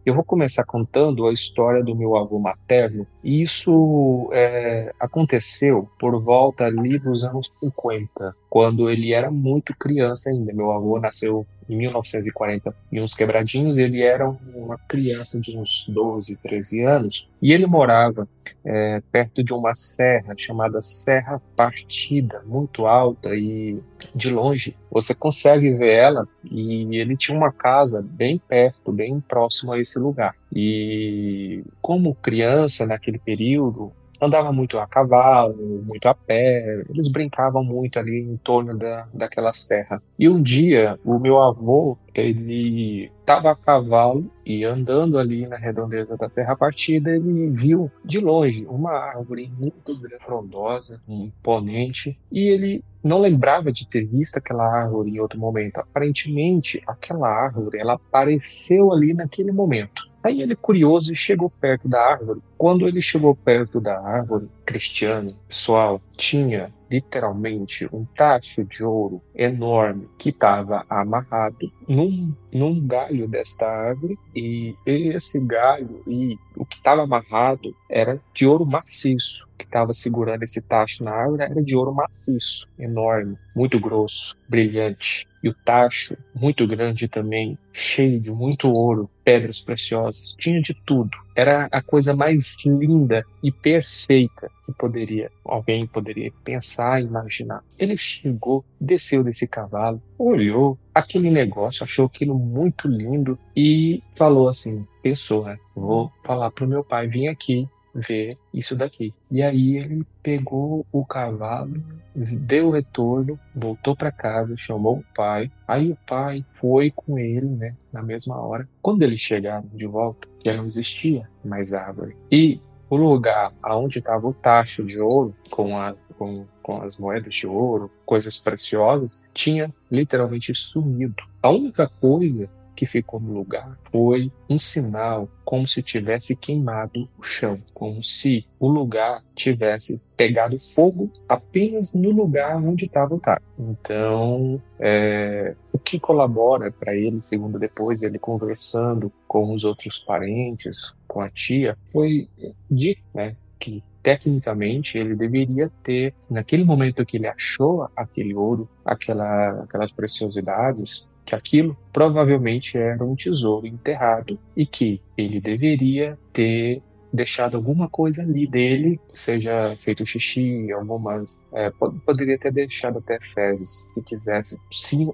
Eu 0.05 0.13
vou 0.13 0.23
começar 0.23 0.63
contando 0.63 1.27
a 1.27 1.33
história 1.33 1.83
do 1.83 1.93
meu 1.93 2.15
avô 2.15 2.39
materno, 2.39 3.05
e 3.21 3.41
isso 3.41 4.29
é, 4.31 4.93
aconteceu 4.97 5.89
por 5.99 6.17
volta 6.21 6.63
ali 6.63 6.97
dos 6.97 7.25
anos 7.25 7.51
50, 7.61 8.33
quando 8.49 8.89
ele 8.89 9.11
era 9.11 9.29
muito 9.29 9.75
criança 9.77 10.29
ainda. 10.29 10.53
Meu 10.53 10.71
avô 10.71 10.97
nasceu 10.97 11.45
em 11.67 11.75
1940 11.75 12.73
e 12.89 13.01
uns 13.01 13.13
quebradinhos, 13.13 13.77
ele 13.77 14.01
era 14.01 14.29
uma 14.55 14.77
criança 14.87 15.39
de 15.41 15.57
uns 15.57 15.85
12, 15.89 16.37
13 16.37 16.83
anos, 16.83 17.29
e 17.41 17.51
ele 17.51 17.65
morava 17.65 18.27
é, 18.69 19.01
perto 19.09 19.41
de 19.41 19.53
uma 19.53 19.73
serra 19.73 20.33
chamada 20.37 20.81
Serra 20.81 21.41
Partida, 21.55 22.43
muito 22.45 22.85
alta 22.85 23.33
e 23.33 23.81
de 24.13 24.29
longe 24.29 24.75
você 24.91 25.15
consegue 25.15 25.73
ver 25.73 25.93
ela 25.93 26.27
e 26.43 26.97
ele 26.97 27.15
tinha 27.15 27.37
uma 27.37 27.51
casa 27.51 28.01
bem 28.01 28.37
perto, 28.37 28.91
bem 28.91 29.21
próximo 29.21 29.71
a 29.71 29.79
esse 29.79 29.97
lugar. 29.97 30.35
E 30.53 31.63
como 31.81 32.15
criança 32.15 32.85
naquele 32.85 33.19
período, 33.19 33.93
andava 34.21 34.51
muito 34.51 34.77
a 34.77 34.87
cavalo, 34.87 35.83
muito 35.85 36.07
a 36.07 36.13
pé, 36.13 36.83
eles 36.89 37.11
brincavam 37.11 37.63
muito 37.63 37.99
ali 37.99 38.19
em 38.19 38.37
torno 38.37 38.77
da, 38.77 39.07
daquela 39.13 39.53
serra. 39.53 40.01
E 40.17 40.27
um 40.27 40.41
dia, 40.41 40.99
o 41.03 41.19
meu 41.19 41.41
avô, 41.41 41.97
ele 42.13 43.11
estava 43.19 43.51
a 43.51 43.55
cavalo 43.55 44.31
e 44.45 44.63
andando 44.63 45.17
ali 45.17 45.45
na 45.45 45.57
redondeza 45.57 46.17
da 46.17 46.29
terra 46.29 46.55
partida, 46.55 47.11
ele 47.11 47.49
viu 47.51 47.91
de 48.03 48.19
longe 48.19 48.65
uma 48.65 48.91
árvore 48.91 49.51
muito 49.57 49.99
frondosa, 50.19 51.01
imponente, 51.07 52.17
e 52.31 52.47
ele 52.47 52.83
não 53.03 53.19
lembrava 53.19 53.71
de 53.71 53.87
ter 53.87 54.05
visto 54.05 54.37
aquela 54.37 54.65
árvore 54.65 55.11
em 55.11 55.19
outro 55.19 55.39
momento. 55.39 55.77
Aparentemente, 55.77 56.81
aquela 56.87 57.29
árvore, 57.29 57.79
ela 57.79 57.93
apareceu 57.93 58.91
ali 58.91 59.13
naquele 59.13 59.51
momento. 59.51 60.09
Aí 60.27 60.41
ele, 60.41 60.57
curioso, 60.57 61.15
chegou 61.15 61.49
perto 61.49 61.87
da 61.87 62.05
árvore. 62.05 62.41
Quando 62.57 62.85
ele 62.85 63.01
chegou 63.01 63.33
perto 63.33 63.79
da 63.79 63.97
árvore, 63.97 64.49
Cristiano, 64.65 65.33
pessoal, 65.47 66.01
tinha 66.17 66.69
literalmente 66.91 67.87
um 67.93 68.03
tacho 68.03 68.65
de 68.65 68.83
ouro 68.83 69.21
enorme 69.33 70.09
que 70.17 70.29
estava 70.29 70.85
amarrado 70.89 71.71
num, 71.87 72.33
num 72.51 72.85
galho 72.85 73.27
desta 73.27 73.65
árvore 73.65 74.17
e 74.35 74.75
esse 74.85 75.39
galho 75.39 76.01
e 76.07 76.37
o 76.55 76.65
que 76.65 76.77
estava 76.77 77.03
amarrado 77.03 77.73
era 77.89 78.21
de 78.33 78.47
ouro 78.47 78.65
maciço 78.65 79.47
que 79.57 79.65
estava 79.65 79.93
segurando 79.93 80.43
esse 80.43 80.61
tacho 80.61 81.03
na 81.03 81.11
árvore 81.11 81.43
era 81.43 81.63
de 81.63 81.75
ouro 81.75 81.93
maciço, 81.93 82.67
enorme, 82.77 83.37
muito 83.55 83.79
grosso, 83.79 84.37
brilhante. 84.47 85.27
O 85.47 85.53
tacho, 85.53 86.17
muito 86.33 86.67
grande 86.67 87.07
também, 87.07 87.57
cheio 87.71 88.19
de 88.19 88.31
muito 88.31 88.69
ouro, 88.69 89.09
pedras 89.23 89.59
preciosas, 89.59 90.35
tinha 90.37 90.61
de 90.61 90.73
tudo. 90.85 91.17
Era 91.35 91.67
a 91.71 91.81
coisa 91.81 92.15
mais 92.15 92.57
linda 92.65 93.23
e 93.43 93.51
perfeita 93.51 94.49
que 94.65 94.73
poderia 94.73 95.31
alguém 95.45 95.85
poderia 95.85 96.31
pensar 96.43 97.01
imaginar. 97.01 97.63
Ele 97.77 97.95
chegou, 97.95 98.65
desceu 98.79 99.23
desse 99.23 99.47
cavalo, 99.47 100.01
olhou 100.17 100.77
aquele 100.93 101.29
negócio, 101.29 101.83
achou 101.83 102.05
aquilo 102.05 102.37
muito 102.37 102.87
lindo 102.87 103.37
e 103.55 104.01
falou 104.15 104.49
assim: 104.49 104.85
pensou, 105.01 105.45
né? 105.45 105.57
Vou 105.75 106.11
falar 106.23 106.51
pro 106.51 106.67
meu 106.67 106.83
pai 106.83 107.07
vir 107.07 107.27
aqui 107.27 107.67
ver 107.93 108.37
isso 108.53 108.75
daqui. 108.75 109.13
E 109.31 109.41
aí 109.41 109.77
ele 109.77 110.03
pegou 110.21 110.85
o 110.91 111.05
cavalo, 111.05 111.81
deu 112.15 112.67
o 112.67 112.71
retorno, 112.71 113.39
voltou 113.55 113.95
para 113.95 114.11
casa, 114.11 114.55
chamou 114.57 114.97
o 114.97 115.05
pai. 115.15 115.51
Aí 115.67 115.91
o 115.91 115.97
pai 116.07 116.45
foi 116.53 116.91
com 116.91 117.17
ele, 117.17 117.47
né, 117.47 117.75
na 117.91 118.03
mesma 118.03 118.39
hora. 118.39 118.67
Quando 118.81 119.01
eles 119.01 119.19
chegaram 119.19 119.67
de 119.73 119.85
volta, 119.85 120.27
já 120.43 120.55
não 120.55 120.65
existia 120.65 121.27
mais 121.43 121.73
árvore. 121.73 122.15
E 122.31 122.59
o 122.89 122.95
lugar 122.95 123.53
aonde 123.61 123.99
estava 123.99 124.27
o 124.27 124.33
tacho 124.33 124.85
de 124.85 124.99
ouro 124.99 125.35
com 125.49 125.77
a 125.77 125.93
com, 126.17 126.45
com 126.63 126.81
as 126.81 126.97
moedas 126.97 127.35
de 127.35 127.47
ouro, 127.47 127.91
coisas 128.05 128.37
preciosas, 128.37 129.21
tinha 129.33 129.73
literalmente 129.89 130.53
sumido. 130.55 131.23
A 131.41 131.49
única 131.49 131.87
coisa 131.87 132.49
que 132.77 132.85
ficou 132.85 133.19
no 133.19 133.33
lugar 133.33 133.75
foi 133.91 134.31
um 134.47 134.59
sinal 134.59 135.27
como 135.43 135.67
se 135.67 135.81
tivesse 135.81 136.35
queimado 136.35 137.09
o 137.17 137.23
chão, 137.23 137.59
como 137.73 138.03
se 138.03 138.45
o 138.59 138.67
lugar 138.67 139.23
tivesse 139.33 139.99
pegado 140.15 140.59
fogo 140.59 141.11
apenas 141.27 141.95
no 141.95 142.11
lugar 142.11 142.55
onde 142.57 142.85
estava 142.85 143.15
o 143.15 143.19
taco. 143.19 143.43
Então, 143.57 144.61
é, 144.79 145.55
o 145.73 145.79
que 145.79 145.99
colabora 145.99 146.71
para 146.71 146.95
ele, 146.95 147.19
segundo 147.21 147.57
depois 147.57 148.03
ele 148.03 148.19
conversando 148.19 149.11
com 149.27 149.53
os 149.53 149.63
outros 149.63 149.97
parentes, 149.97 150.95
com 151.07 151.21
a 151.21 151.29
tia, 151.29 151.75
foi 151.91 152.29
de 152.69 152.97
né, 153.13 153.35
que 153.59 153.83
tecnicamente 154.03 154.97
ele 154.97 155.15
deveria 155.15 155.71
ter, 155.81 156.13
naquele 156.29 156.63
momento 156.63 157.05
que 157.05 157.17
ele 157.17 157.27
achou 157.27 157.89
aquele 157.95 158.33
ouro, 158.35 158.69
aquela, 158.85 159.63
aquelas 159.63 159.91
preciosidades, 159.91 161.09
que 161.27 161.35
aquilo 161.35 161.77
provavelmente 161.91 162.77
era 162.77 163.03
um 163.03 163.13
tesouro 163.13 163.67
enterrado 163.67 164.39
e 164.55 164.65
que 164.65 165.01
ele 165.17 165.41
deveria 165.41 166.17
ter 166.31 166.81
deixado 167.11 167.57
alguma 167.57 167.89
coisa 167.89 168.21
ali 168.23 168.47
dele, 168.47 168.99
seja 169.13 169.75
feito 169.77 170.05
xixi, 170.05 170.71
algumas. 170.71 171.41
É, 171.53 171.69
poderia 172.05 172.37
ter 172.37 172.51
deixado 172.51 172.99
até 172.99 173.19
fezes, 173.33 173.85
se 173.93 174.01
quisesse, 174.03 174.57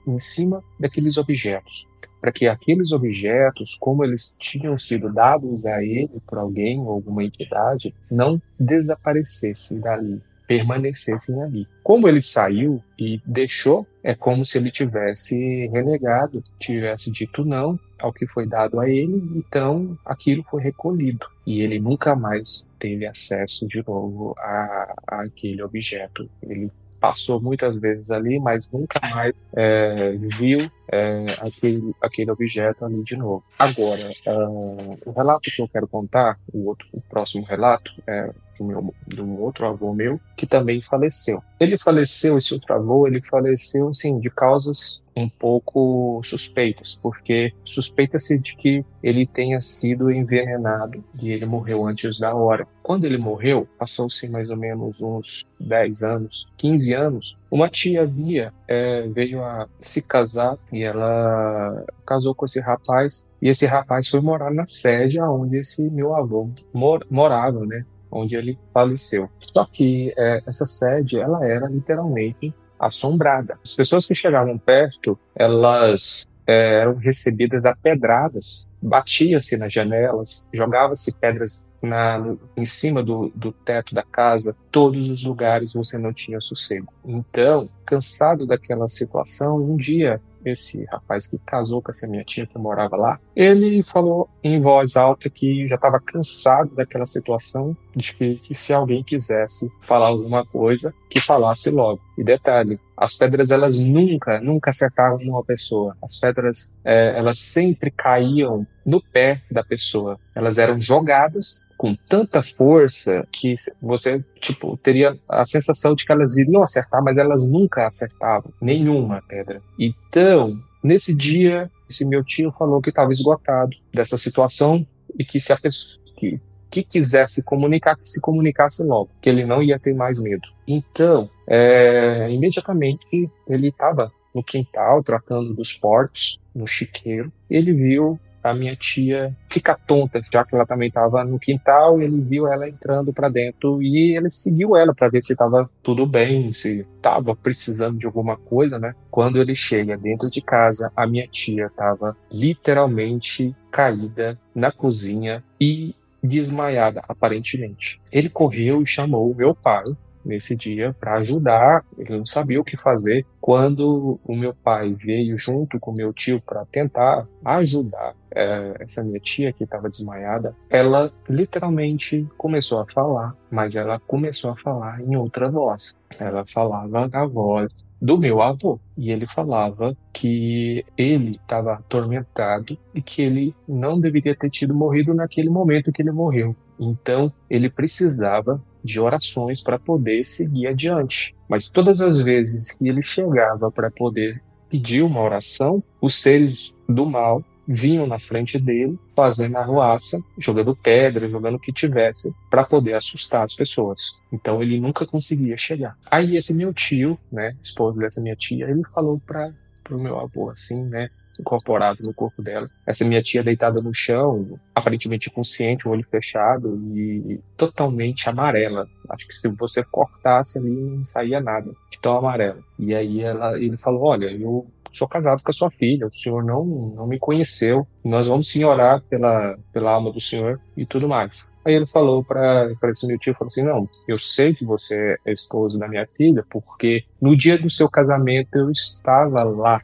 em 0.08 0.20
cima 0.20 0.64
daqueles 0.80 1.18
objetos. 1.18 1.88
Para 2.22 2.32
que 2.32 2.48
aqueles 2.48 2.92
objetos, 2.92 3.76
como 3.80 4.04
eles 4.04 4.36
tinham 4.40 4.78
sido 4.78 5.12
dados 5.12 5.66
a 5.66 5.84
ele 5.84 6.22
por 6.28 6.38
alguém 6.38 6.80
ou 6.80 6.90
alguma 6.90 7.24
entidade, 7.24 7.94
não 8.10 8.42
desaparecessem 8.60 9.80
dali 9.80 10.22
permanecessem 10.48 11.42
ali. 11.42 11.68
Como 11.84 12.08
ele 12.08 12.22
saiu 12.22 12.84
e 12.98 13.22
deixou, 13.26 13.88
é 14.04 14.14
como 14.14 14.46
se 14.46 14.58
ele 14.58 14.72
tivesse 14.72 15.68
renegado, 15.68 16.44
tivesse 16.60 17.12
dito 17.12 17.46
não 17.46 17.80
ao 18.00 18.12
que 18.12 18.28
foi 18.28 18.46
dado 18.46 18.80
a 18.80 18.90
ele, 18.90 19.22
então 19.36 19.98
aquilo 20.06 20.44
foi 20.50 20.62
recolhido 20.62 21.26
e 21.48 21.62
ele 21.62 21.80
nunca 21.80 22.16
mais 22.16 22.68
teve 22.78 23.06
acesso 23.06 23.66
de 23.68 23.84
novo 23.88 24.36
a, 24.38 24.94
a 25.08 25.22
aquele 25.22 25.64
objeto. 25.64 26.30
Ele 26.42 26.70
passou 27.00 27.42
muitas 27.42 27.76
vezes 27.76 28.12
ali, 28.12 28.40
mas 28.40 28.70
nunca 28.72 29.00
mais 29.10 29.36
é, 29.56 30.16
viu 30.38 30.60
é, 30.92 31.26
aquele, 31.40 31.94
aquele 32.02 32.32
objeto 32.32 32.86
ali 32.86 33.04
de 33.04 33.16
novo. 33.16 33.44
Agora, 33.58 34.10
uh, 34.28 34.98
o 35.06 35.12
relato 35.12 35.50
que 35.50 35.62
eu 35.62 35.68
quero 35.68 35.88
contar, 35.88 36.40
o, 36.54 36.68
outro, 36.68 36.88
o 36.92 37.02
próximo 37.02 37.44
relato, 37.44 37.92
é 38.08 38.34
do, 38.58 38.66
meu, 38.66 38.96
do 39.08 39.42
outro 39.42 39.68
avô 39.68 39.94
meu, 39.94 40.20
que 40.38 40.46
também 40.46 40.82
faleceu. 40.82 41.42
Ele 41.60 41.78
faleceu, 41.78 42.38
esse 42.38 42.54
outro 42.54 42.74
avô, 42.74 43.08
ele 43.08 43.22
faleceu, 43.22 43.90
assim, 43.90 44.20
de 44.20 44.30
causas 44.30 45.04
um 45.16 45.30
pouco 45.30 46.22
suspeitas, 46.24 47.00
porque 47.02 47.54
suspeita-se 47.64 48.40
de 48.40 48.56
que 48.56 48.84
ele 49.02 49.28
tenha 49.28 49.62
sido 49.62 50.12
envenenado 50.12 51.04
e 51.22 51.32
ele 51.32 51.46
morreu 51.46 51.86
antes 51.86 52.18
da 52.18 52.34
hora. 52.34 52.68
Quando 52.82 53.06
ele 53.06 53.18
morreu, 53.18 53.68
passou-se 53.78 54.28
mais 54.28 54.50
ou 54.50 54.58
menos 54.58 55.02
uns 55.02 55.46
10 55.60 56.04
anos, 56.04 56.48
15 56.58 56.94
anos, 56.94 57.38
uma 57.50 57.70
tia 57.70 58.06
minha 58.08 58.52
é, 58.68 59.08
veio 59.08 59.44
a 59.44 59.68
se 59.80 60.02
casar 60.02 60.58
e 60.74 60.84
ela 60.84 61.86
casou 62.06 62.34
com 62.34 62.46
esse 62.46 62.60
rapaz, 62.60 63.30
e 63.40 63.48
esse 63.48 63.66
rapaz 63.68 64.08
foi 64.08 64.20
morar 64.20 64.52
na 64.52 64.66
sede 64.66 65.22
onde 65.22 65.58
esse 65.58 65.84
meu 65.92 66.16
avô 66.16 66.50
mor 66.74 67.06
morava, 67.12 67.64
né? 67.66 67.86
Onde 68.12 68.36
ele 68.36 68.58
faleceu. 68.74 69.30
Só 69.40 69.66
que 69.66 70.12
é, 70.18 70.42
essa 70.48 70.66
sede, 70.66 71.20
ela 71.20 71.46
era 71.46 71.68
literalmente 71.68 72.54
assombrada. 72.80 73.58
As 73.64 73.74
pessoas 73.74 74.08
que 74.08 74.16
chegavam 74.16 74.58
perto, 74.58 75.18
elas 75.36 76.28
é, 76.48 76.82
eram 76.82 76.96
recebidas 76.96 77.66
a 77.66 77.76
pedradas, 77.76 78.68
batia-se 78.82 79.56
nas 79.58 79.72
janelas, 79.72 80.48
jogava-se 80.54 81.14
pedras 81.20 81.64
na, 81.84 82.36
em 82.56 82.66
cima 82.66 83.04
do, 83.04 83.32
do 83.36 83.52
teto 83.52 83.94
da 83.94 84.04
casa, 84.04 84.56
todos 84.72 85.10
os 85.10 85.24
lugares 85.24 85.74
você 85.74 85.98
não 85.98 86.14
tinha 86.14 86.40
sossego. 86.40 86.92
Então, 87.06 87.68
cansado 87.86 88.48
daquela 88.48 88.88
situação, 88.88 89.58
um 89.58 89.76
dia 89.76 90.22
esse 90.46 90.84
rapaz 90.86 91.28
que 91.28 91.38
casou 91.40 91.82
com 91.82 91.92
essa 91.92 92.08
minha 92.08 92.24
tia 92.24 92.46
que 92.46 92.58
morava 92.58 92.96
lá, 92.96 93.20
ele 93.36 93.82
falou 93.82 94.30
em 94.44 94.60
voz 94.62 94.96
alta 94.96 95.30
que 95.30 95.68
já 95.68 95.76
estava 95.76 96.00
cansado 96.00 96.76
daquela 96.76 97.06
situação, 97.06 97.76
de 97.96 98.14
que, 98.14 98.36
que, 98.36 98.56
se 98.56 98.74
alguém 98.74 99.04
quisesse 99.04 99.72
falar 99.82 100.08
alguma 100.08 100.46
coisa, 100.46 100.94
que 101.10 101.20
falasse 101.20 101.70
logo. 101.70 102.02
E 102.18 102.24
detalhe, 102.24 102.80
as 102.98 103.16
pedras 103.16 103.52
elas 103.52 103.80
nunca, 103.80 104.40
nunca 104.40 104.70
acertavam 104.72 105.20
uma 105.20 105.44
pessoa. 105.44 105.96
As 106.02 106.20
pedras 106.20 106.72
é, 106.84 107.18
elas 107.18 107.40
sempre 107.40 107.92
caíam 107.92 108.66
no 108.86 109.02
pé 109.02 109.42
da 109.50 109.64
pessoa. 109.64 110.20
Elas 110.36 110.58
eram 110.58 110.80
jogadas 110.80 111.62
com 111.84 111.98
tanta 112.08 112.42
força 112.42 113.28
que 113.30 113.58
você 113.82 114.24
tipo 114.40 114.78
teria 114.78 115.20
a 115.28 115.46
sensação 115.46 115.94
de 115.94 116.06
que 116.06 116.14
elas 116.14 116.38
iriam 116.38 116.64
acertar, 116.64 117.04
mas 117.04 117.18
elas 117.18 117.46
nunca 117.46 117.86
acertavam 117.86 118.54
nenhuma 118.62 119.22
pedra. 119.28 119.62
Então, 119.78 120.58
nesse 120.82 121.14
dia, 121.14 121.70
esse 121.90 122.06
meu 122.06 122.24
tio 122.24 122.54
falou 122.58 122.82
que 122.82 122.88
estava 122.88 123.12
esgotado 123.12 123.76
dessa 123.94 124.16
situação 124.16 124.88
e 125.20 125.26
que 125.26 125.42
se 125.42 125.52
a 125.52 125.58
pessoa 125.58 126.02
que, 126.16 126.40
que 126.72 126.84
quisesse 126.84 127.44
comunicar, 127.44 127.98
que 127.98 128.08
se 128.08 128.22
comunicasse 128.22 128.82
logo, 128.82 129.10
que 129.22 129.28
ele 129.28 129.44
não 129.44 129.62
ia 129.62 129.78
ter 129.78 129.94
mais 129.94 130.24
medo. 130.24 130.48
Então, 130.66 131.30
é, 131.46 132.30
imediatamente 132.32 133.30
ele 133.46 133.68
estava 133.68 134.10
no 134.34 134.42
quintal 134.42 135.04
tratando 135.04 135.54
dos 135.54 135.74
porcos 135.74 136.40
no 136.56 136.66
chiqueiro. 136.66 137.30
Ele 137.50 137.74
viu 137.74 138.18
a 138.44 138.54
minha 138.54 138.76
tia 138.76 139.36
fica 139.50 139.78
tonta, 139.88 140.22
já 140.32 140.44
que 140.44 140.56
ela 140.56 140.66
também 140.66 140.90
estava 140.90 141.24
no 141.24 141.40
quintal, 141.40 142.02
ele 142.02 142.20
viu 142.20 142.48
ela 142.48 142.68
entrando 142.68 143.14
para 143.14 143.30
dentro 143.30 143.82
e 143.82 144.16
ele 144.16 144.30
seguiu 144.30 144.76
ela 144.76 144.94
para 144.94 145.10
ver 145.10 145.24
se 145.24 145.34
estava 145.34 145.70
tudo 145.82 146.06
bem, 146.06 146.52
se 146.52 146.86
estava 146.96 147.36
precisando 147.36 147.98
de 147.98 148.06
alguma 148.06 148.36
coisa, 148.36 148.78
né? 148.78 148.94
Quando 149.10 149.40
ele 149.40 149.56
chega 149.56 149.98
dentro 149.98 150.30
de 150.30 150.42
casa, 150.42 150.92
a 150.96 151.08
minha 151.08 151.28
tia 151.28 151.68
estava 151.68 152.16
literalmente 152.32 153.56
caída 153.72 154.40
na 154.54 154.72
cozinha 154.72 155.44
e 155.60 155.96
desmaiada, 156.24 157.04
aparentemente. 157.08 158.02
Ele 158.12 158.30
correu 158.30 158.82
e 158.82 158.86
chamou 158.86 159.36
meu 159.36 159.54
pai, 159.54 159.84
nesse 160.26 160.56
dia 160.56 160.96
para 161.00 161.16
ajudar. 161.16 161.86
Ele 161.98 162.18
não 162.18 162.26
sabia 162.26 162.60
o 162.60 162.64
que 162.64 162.78
fazer. 162.78 163.26
Quando 163.40 164.20
o 164.24 164.36
meu 164.36 164.54
pai 164.54 164.94
veio 164.94 165.38
junto 165.38 165.80
com 165.80 165.92
meu 165.92 166.14
tio 166.14 166.42
para 166.42 166.66
tentar 166.66 167.28
ajudar 167.44 168.16
é, 168.34 168.76
essa 168.80 169.04
minha 169.04 169.20
tia 169.20 169.54
que 169.54 169.64
estava 169.64 169.90
desmaiada, 169.90 170.56
ela 170.70 171.12
literalmente 171.30 172.28
começou 172.38 172.80
a 172.80 172.88
falar, 172.88 173.36
mas 173.52 173.76
ela 173.76 174.00
começou 174.00 174.52
a 174.52 174.56
falar 174.56 175.02
em 175.02 175.16
outra 175.16 175.50
voz. 175.50 175.94
Ela 176.20 176.46
falava 176.46 177.10
a 177.12 177.26
voz 177.26 177.74
do 178.02 178.18
meu 178.18 178.42
avô 178.42 178.80
e 178.98 179.12
ele 179.12 179.26
falava 179.26 179.96
que 180.12 180.86
ele 180.98 181.32
estava 181.32 181.74
atormentado 181.74 182.78
e 182.94 183.02
que 183.02 183.22
ele 183.22 183.56
não 183.66 184.00
deveria 184.00 184.36
ter 184.36 184.50
tido 184.50 184.76
morrido 184.76 185.14
naquele 185.14 185.50
momento 185.50 185.92
que 185.92 186.02
ele 186.02 186.12
morreu. 186.12 186.54
Então 186.80 187.32
ele 187.50 187.70
precisava 187.70 188.62
de 188.84 189.00
orações 189.00 189.62
para 189.62 189.80
poder 189.80 190.26
seguir 190.26 190.68
adiante. 190.68 191.36
Mas 191.48 191.70
todas 191.70 192.02
as 192.02 192.18
vezes 192.18 192.78
que 192.78 192.88
ele 192.88 193.02
chegava 193.02 193.72
para 193.72 193.90
poder 193.90 194.42
pedir 194.70 195.04
uma 195.04 195.22
oração, 195.22 195.84
os 196.02 196.16
seres 196.16 196.74
do 196.90 197.06
mal 197.06 197.44
vinham 197.68 198.06
na 198.06 198.20
frente 198.20 198.60
dele, 198.60 199.00
fazendo 199.16 199.58
arruaça, 199.58 200.18
jogando 200.38 200.76
pedra, 200.76 201.30
jogando 201.30 201.56
o 201.56 201.60
que 201.60 201.72
tivesse, 201.72 202.34
para 202.50 202.66
poder 202.66 202.94
assustar 202.94 203.44
as 203.44 203.56
pessoas. 203.56 204.12
Então 204.32 204.62
ele 204.62 204.80
nunca 204.80 205.06
conseguia 205.06 205.56
chegar. 205.56 205.96
Aí 206.10 206.36
esse 206.36 206.54
meu 206.54 206.74
tio, 206.74 207.18
né, 207.32 207.56
esposo 207.64 208.00
dessa 208.00 208.22
minha 208.22 208.36
tia, 208.36 208.70
ele 208.70 208.82
falou 208.94 209.22
para 209.26 209.54
o 209.92 210.02
meu 210.02 210.20
avô 210.20 210.50
assim, 210.50 210.84
né, 210.84 211.10
incorporado 211.40 212.04
no 212.04 212.14
corpo 212.14 212.42
dela. 212.42 212.70
Essa 212.86 213.06
minha 213.06 213.22
tia 213.22 213.44
deitada 213.44 213.82
no 213.82 213.94
chão, 213.94 214.60
aparentemente 214.74 215.30
consciente, 215.30 215.88
o 215.88 215.92
olho 215.92 216.06
fechado 216.10 216.76
e 216.96 217.40
totalmente 217.58 218.30
amarela. 218.30 218.88
Acho 219.10 219.28
que 219.28 219.34
se 219.34 219.48
você 219.50 219.84
cortasse 219.84 220.58
ali 220.58 220.70
não 220.70 221.06
saía 221.06 221.40
nada, 221.40 221.72
de 221.92 222.00
tão 222.00 222.18
amarela. 222.18 222.60
E 222.78 222.94
aí 222.94 223.22
ela, 223.22 223.58
ele 223.58 223.78
falou: 223.78 224.04
Olha, 224.04 224.32
eu 224.32 224.68
sou 224.94 225.08
casado 225.08 225.42
com 225.44 225.50
a 225.50 225.54
sua 225.54 225.72
filha, 225.72 226.08
o 226.08 226.14
senhor 226.14 226.44
não, 226.44 226.64
não 226.96 227.08
me 227.08 227.18
conheceu, 227.18 227.86
nós 228.06 228.28
vamos 228.28 228.48
sim 228.50 228.64
orar 228.64 229.02
pela, 229.10 229.58
pela 229.74 229.92
alma 229.92 230.12
do 230.12 230.22
senhor 230.22 230.60
e 230.78 230.86
tudo 230.86 231.08
mais. 231.10 231.52
Aí 231.66 231.74
ele 231.74 231.88
falou 231.88 232.24
para 232.24 232.76
esse 232.86 233.08
meu 233.08 233.18
tio, 233.18 233.34
falou 233.34 233.48
assim, 233.48 233.64
não, 233.64 233.90
eu 234.08 234.20
sei 234.20 234.54
que 234.54 234.66
você 234.66 235.18
é 235.26 235.32
esposo 235.32 235.80
da 235.80 235.88
minha 235.88 236.06
filha, 236.06 236.46
porque 236.50 237.04
no 237.22 237.36
dia 237.36 237.58
do 237.58 237.70
seu 237.70 237.90
casamento 237.90 238.56
eu 238.56 238.70
estava 238.70 239.44
lá 239.44 239.82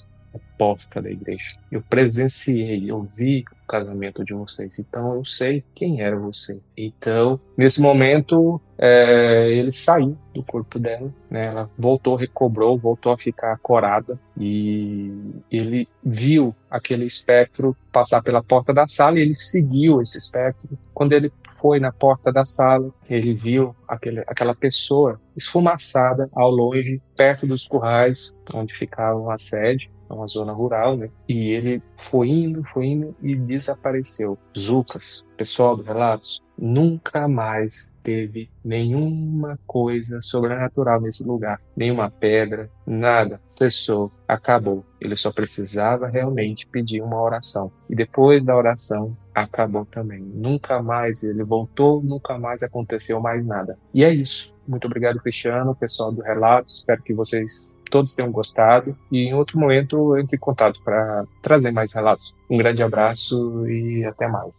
porta 0.60 1.02
da 1.02 1.10
igreja. 1.10 1.56
Eu 1.72 1.82
presenciei, 1.82 2.91
eu 2.91 3.02
vi 3.02 3.45
o 3.63 3.65
casamento 3.65 4.26
de 4.26 4.34
vocês, 4.34 4.78
então 4.78 5.15
eu 5.15 5.24
sei 5.24 5.63
quem 5.74 6.02
era 6.02 6.17
você. 6.17 6.60
Então, 6.76 7.39
nesse 7.58 7.82
momento, 7.82 8.60
é, 8.78 9.50
ele 9.52 9.72
saiu 9.72 10.17
do 10.34 10.43
corpo 10.43 10.78
dela, 10.78 11.13
né? 11.32 11.43
Ela 11.45 11.69
voltou, 11.78 12.17
recobrou, 12.17 12.78
voltou 12.78 13.13
a 13.13 13.17
ficar 13.17 13.58
corada 13.60 14.19
e 14.38 15.13
ele 15.50 15.88
viu 16.04 16.54
aquele 16.69 17.06
espectro 17.06 17.76
passar 17.89 18.22
pela 18.22 18.43
porta 18.43 18.74
da 18.74 18.86
sala 18.86 19.17
e 19.17 19.22
ele 19.22 19.36
seguiu 19.36 20.02
esse 20.02 20.17
espectro. 20.17 20.78
Quando 20.93 21.13
ele 21.13 21.32
foi 21.58 21.80
na 21.80 21.91
porta 21.91 22.34
da 22.34 22.43
sala, 22.43 22.89
ele 23.10 23.34
viu 23.34 23.74
aquele, 23.88 24.19
aquela 24.28 24.54
pessoa 24.54 25.19
esfumaçada 25.38 26.30
ao 26.34 26.52
longe, 26.52 27.02
perto 27.15 27.48
dos 27.48 27.65
currais 27.65 28.36
onde 28.54 28.74
ficava 28.74 29.34
a 29.34 29.38
sede 29.38 29.89
é 30.10 30.13
uma 30.13 30.28
zona 30.28 30.52
rural, 30.52 30.98
né? 30.98 31.10
E 31.28 31.50
ele 31.50 31.82
foi 31.98 32.30
indo, 32.30 32.63
foi 32.63 32.88
indo 32.88 33.15
e 33.22 33.36
desapareceu. 33.36 34.38
Zucas, 34.58 35.24
pessoal 35.38 35.78
do 35.78 35.84
Relatos, 35.84 36.41
nunca 36.58 37.28
mais 37.28 37.93
teve 38.04 38.50
nenhuma 38.63 39.58
coisa 39.65 40.19
sobrenatural 40.22 41.00
nesse 41.00 41.24
lugar. 41.24 41.62
Nenhuma 41.76 42.10
pedra, 42.10 42.69
nada. 42.86 43.39
Cessou, 43.50 44.12
acabou. 44.28 44.84
Ele 45.00 45.15
só 45.15 45.32
precisava 45.32 46.08
realmente 46.08 46.67
pedir 46.67 47.02
uma 47.02 47.22
oração. 47.22 47.72
E 47.89 47.95
depois 47.95 48.45
da 48.45 48.56
oração, 48.56 49.15
acabou 49.34 49.86
também. 49.86 50.22
Nunca 50.22 50.82
mais 50.82 51.24
ele 51.24 51.43
voltou, 51.43 52.02
nunca 52.02 52.38
mais 52.38 52.63
aconteceu 52.63 53.19
mais 53.22 53.45
nada. 53.45 53.78
E 53.93 54.04
é 54.04 54.13
isso. 54.13 54.54
Muito 54.67 54.86
obrigado, 54.86 55.19
Cristiano, 55.19 55.74
pessoal 55.74 56.12
do 56.12 56.22
Relatos. 56.22 56.78
Espero 56.78 57.02
que 57.02 57.13
vocês 57.13 57.74
todos 57.89 58.15
tenham 58.15 58.32
gostado 58.32 58.95
e 59.12 59.23
em 59.23 59.34
outro 59.34 59.60
momento 59.60 60.17
entre 60.17 60.36
em 60.36 60.39
contato 60.39 60.82
para 60.84 61.25
trazer 61.41 61.71
mais 61.71 61.91
relatos. 61.91 62.36
Um 62.49 62.58
grande 62.58 62.84
abraço 62.84 63.67
e 63.67 64.06
até 64.06 64.28
mais. 64.28 64.54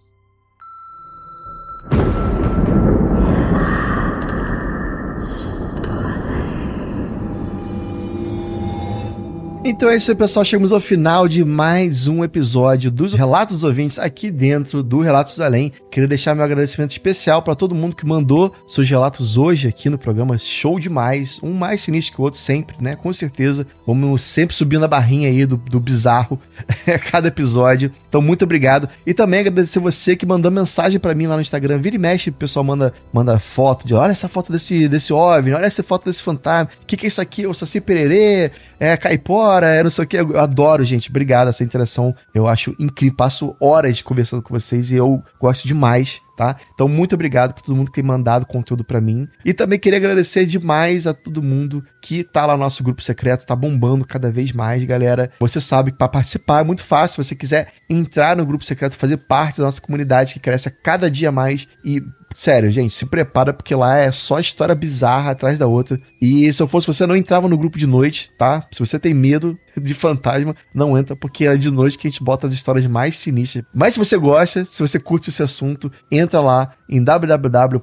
Então 9.71 9.89
é 9.89 9.95
isso 9.95 10.11
aí, 10.11 10.17
pessoal. 10.17 10.45
Chegamos 10.45 10.73
ao 10.73 10.81
final 10.81 11.29
de 11.29 11.45
mais 11.45 12.09
um 12.09 12.25
episódio 12.25 12.91
dos 12.91 13.15
Relatos 13.15 13.55
dos 13.55 13.65
Ouvintes 13.65 14.01
aqui 14.01 14.29
dentro 14.29 14.83
do 14.83 14.99
Relatos 14.99 15.37
do 15.37 15.45
Além. 15.45 15.73
Queria 15.93 16.09
deixar 16.09 16.35
meu 16.35 16.45
agradecimento 16.45 16.91
especial 16.91 17.41
para 17.41 17.55
todo 17.55 17.73
mundo 17.73 17.95
que 17.95 18.05
mandou 18.05 18.53
seus 18.67 18.91
relatos 18.91 19.37
hoje 19.37 19.69
aqui 19.69 19.89
no 19.89 19.97
programa. 19.97 20.37
Show 20.39 20.81
demais. 20.81 21.39
Um 21.41 21.53
mais 21.53 21.83
sinistro 21.83 22.17
que 22.17 22.21
o 22.21 22.25
outro 22.25 22.41
sempre, 22.41 22.77
né? 22.81 22.97
Com 22.97 23.13
certeza. 23.13 23.65
Vamos 23.87 24.23
sempre 24.23 24.57
subindo 24.57 24.85
a 24.85 24.89
barrinha 24.89 25.29
aí 25.29 25.47
do, 25.47 25.57
do 25.57 25.79
bizarro 25.79 26.37
cada 27.09 27.29
episódio. 27.29 27.93
Então, 28.09 28.21
muito 28.21 28.45
obrigado. 28.45 28.89
E 29.07 29.15
também 29.15 29.39
agradecer 29.39 29.79
você 29.79 30.17
que 30.17 30.27
mandou 30.27 30.51
mensagem 30.51 30.99
para 30.99 31.15
mim 31.15 31.29
lá 31.29 31.37
no 31.37 31.43
Instagram. 31.43 31.79
Vira 31.79 31.95
e 31.95 31.99
mexe, 31.99 32.31
o 32.31 32.33
pessoal 32.33 32.65
manda, 32.65 32.93
manda 33.13 33.39
foto 33.39 33.87
de 33.87 33.95
olha 33.95 34.11
essa 34.11 34.27
foto 34.27 34.51
desse, 34.51 34.89
desse 34.89 35.13
OVNI, 35.13 35.55
olha 35.55 35.67
essa 35.67 35.85
foto 35.85 36.07
desse 36.07 36.25
fantasma. 36.25 36.71
O 36.83 36.87
que, 36.87 36.97
que 36.97 37.07
é 37.07 37.09
isso 37.09 37.23
aqui? 37.23 37.47
O 37.47 37.55
Saci 37.55 37.81
Pererê? 37.81 38.51
É 38.81 38.97
caipora? 38.97 39.60
Hora, 39.61 39.75
é 39.75 39.83
não 39.83 39.91
sei 39.91 40.05
o 40.05 40.09
que. 40.09 40.17
Eu 40.17 40.39
adoro, 40.39 40.85
gente. 40.85 41.11
Obrigado 41.11 41.49
essa 41.49 41.63
interação. 41.63 42.15
Eu 42.35 42.49
acho 42.49 42.75
incrível. 42.79 43.17
Passo 43.17 43.57
horas 43.61 44.01
conversando 44.03 44.43
com 44.43 44.53
vocês 44.55 44.91
e 44.91 44.97
eu 44.97 45.23
gosto 45.39 45.67
demais 45.67 46.21
tá? 46.41 46.57
Então, 46.73 46.89
muito 46.89 47.15
obrigado 47.15 47.53
por 47.53 47.63
todo 47.63 47.77
mundo 47.77 47.89
que 47.89 47.97
tem 47.97 48.05
mandado 48.05 48.47
conteúdo 48.47 48.83
para 48.83 48.99
mim. 48.99 49.29
E 49.45 49.53
também 49.53 49.79
queria 49.79 49.99
agradecer 49.99 50.47
demais 50.47 51.07
a 51.07 51.13
todo 51.13 51.43
mundo 51.43 51.85
que 52.01 52.25
tá 52.25 52.47
lá 52.47 52.55
no 52.55 52.61
nosso 52.61 52.83
grupo 52.83 53.03
secreto, 53.03 53.45
tá 53.45 53.55
bombando 53.55 54.07
cada 54.07 54.33
vez 54.33 54.51
mais, 54.51 54.83
galera. 54.87 55.31
Você 55.39 55.61
sabe 55.61 55.93
que 55.93 55.99
para 55.99 56.09
participar 56.09 56.61
é 56.61 56.65
muito 56.65 56.83
fácil. 56.83 57.23
Se 57.23 57.29
você 57.29 57.37
quiser 57.37 57.69
entrar 57.91 58.39
no 58.39 58.47
grupo 58.47 58.65
secreto, 58.65 58.97
fazer 58.97 59.19
parte 59.19 59.59
da 59.59 59.65
nossa 59.65 59.83
comunidade 59.83 60.33
que 60.33 60.41
cresce 60.41 60.69
a 60.69 60.71
cada 60.71 61.11
dia 61.11 61.31
mais 61.31 61.69
e 61.85 62.03
Sério, 62.35 62.71
gente, 62.71 62.93
se 62.93 63.07
prepara 63.07 63.53
porque 63.53 63.75
lá 63.75 63.99
é 63.99 64.13
só 64.13 64.39
história 64.39 64.75
bizarra 64.75 65.33
atrás 65.33 65.59
da 65.59 65.67
outra. 65.67 66.01
E 66.21 66.53
se 66.53 66.63
eu 66.63 66.69
fosse 66.69 66.87
você, 66.87 67.07
não 67.07 67.17
entrava 67.17 67.49
no 67.49 67.59
grupo 67.59 67.79
de 67.79 67.87
noite, 67.87 68.31
tá? 68.39 68.67
Se 68.71 68.79
você 68.79 68.99
tem 68.99 69.13
medo 69.13 69.59
de 69.77 69.95
fantasma, 69.95 70.55
não 70.75 70.97
entra, 70.97 71.17
porque 71.17 71.47
é 71.47 71.57
de 71.57 71.71
noite 71.71 71.99
que 71.99 72.07
a 72.07 72.11
gente 72.11 72.23
bota 72.23 72.47
as 72.47 72.55
histórias 72.55 72.87
mais 72.87 73.17
sinistras. 73.17 73.65
Mas 73.75 73.95
se 73.95 73.99
você 73.99 74.17
gosta, 74.17 74.65
se 74.65 74.81
você 74.81 75.01
curte 75.01 75.31
esse 75.31 75.43
assunto, 75.43 75.91
entra 76.11 76.41
lá 76.41 76.73
em 76.89 77.03
www.apoia.se 77.03 77.81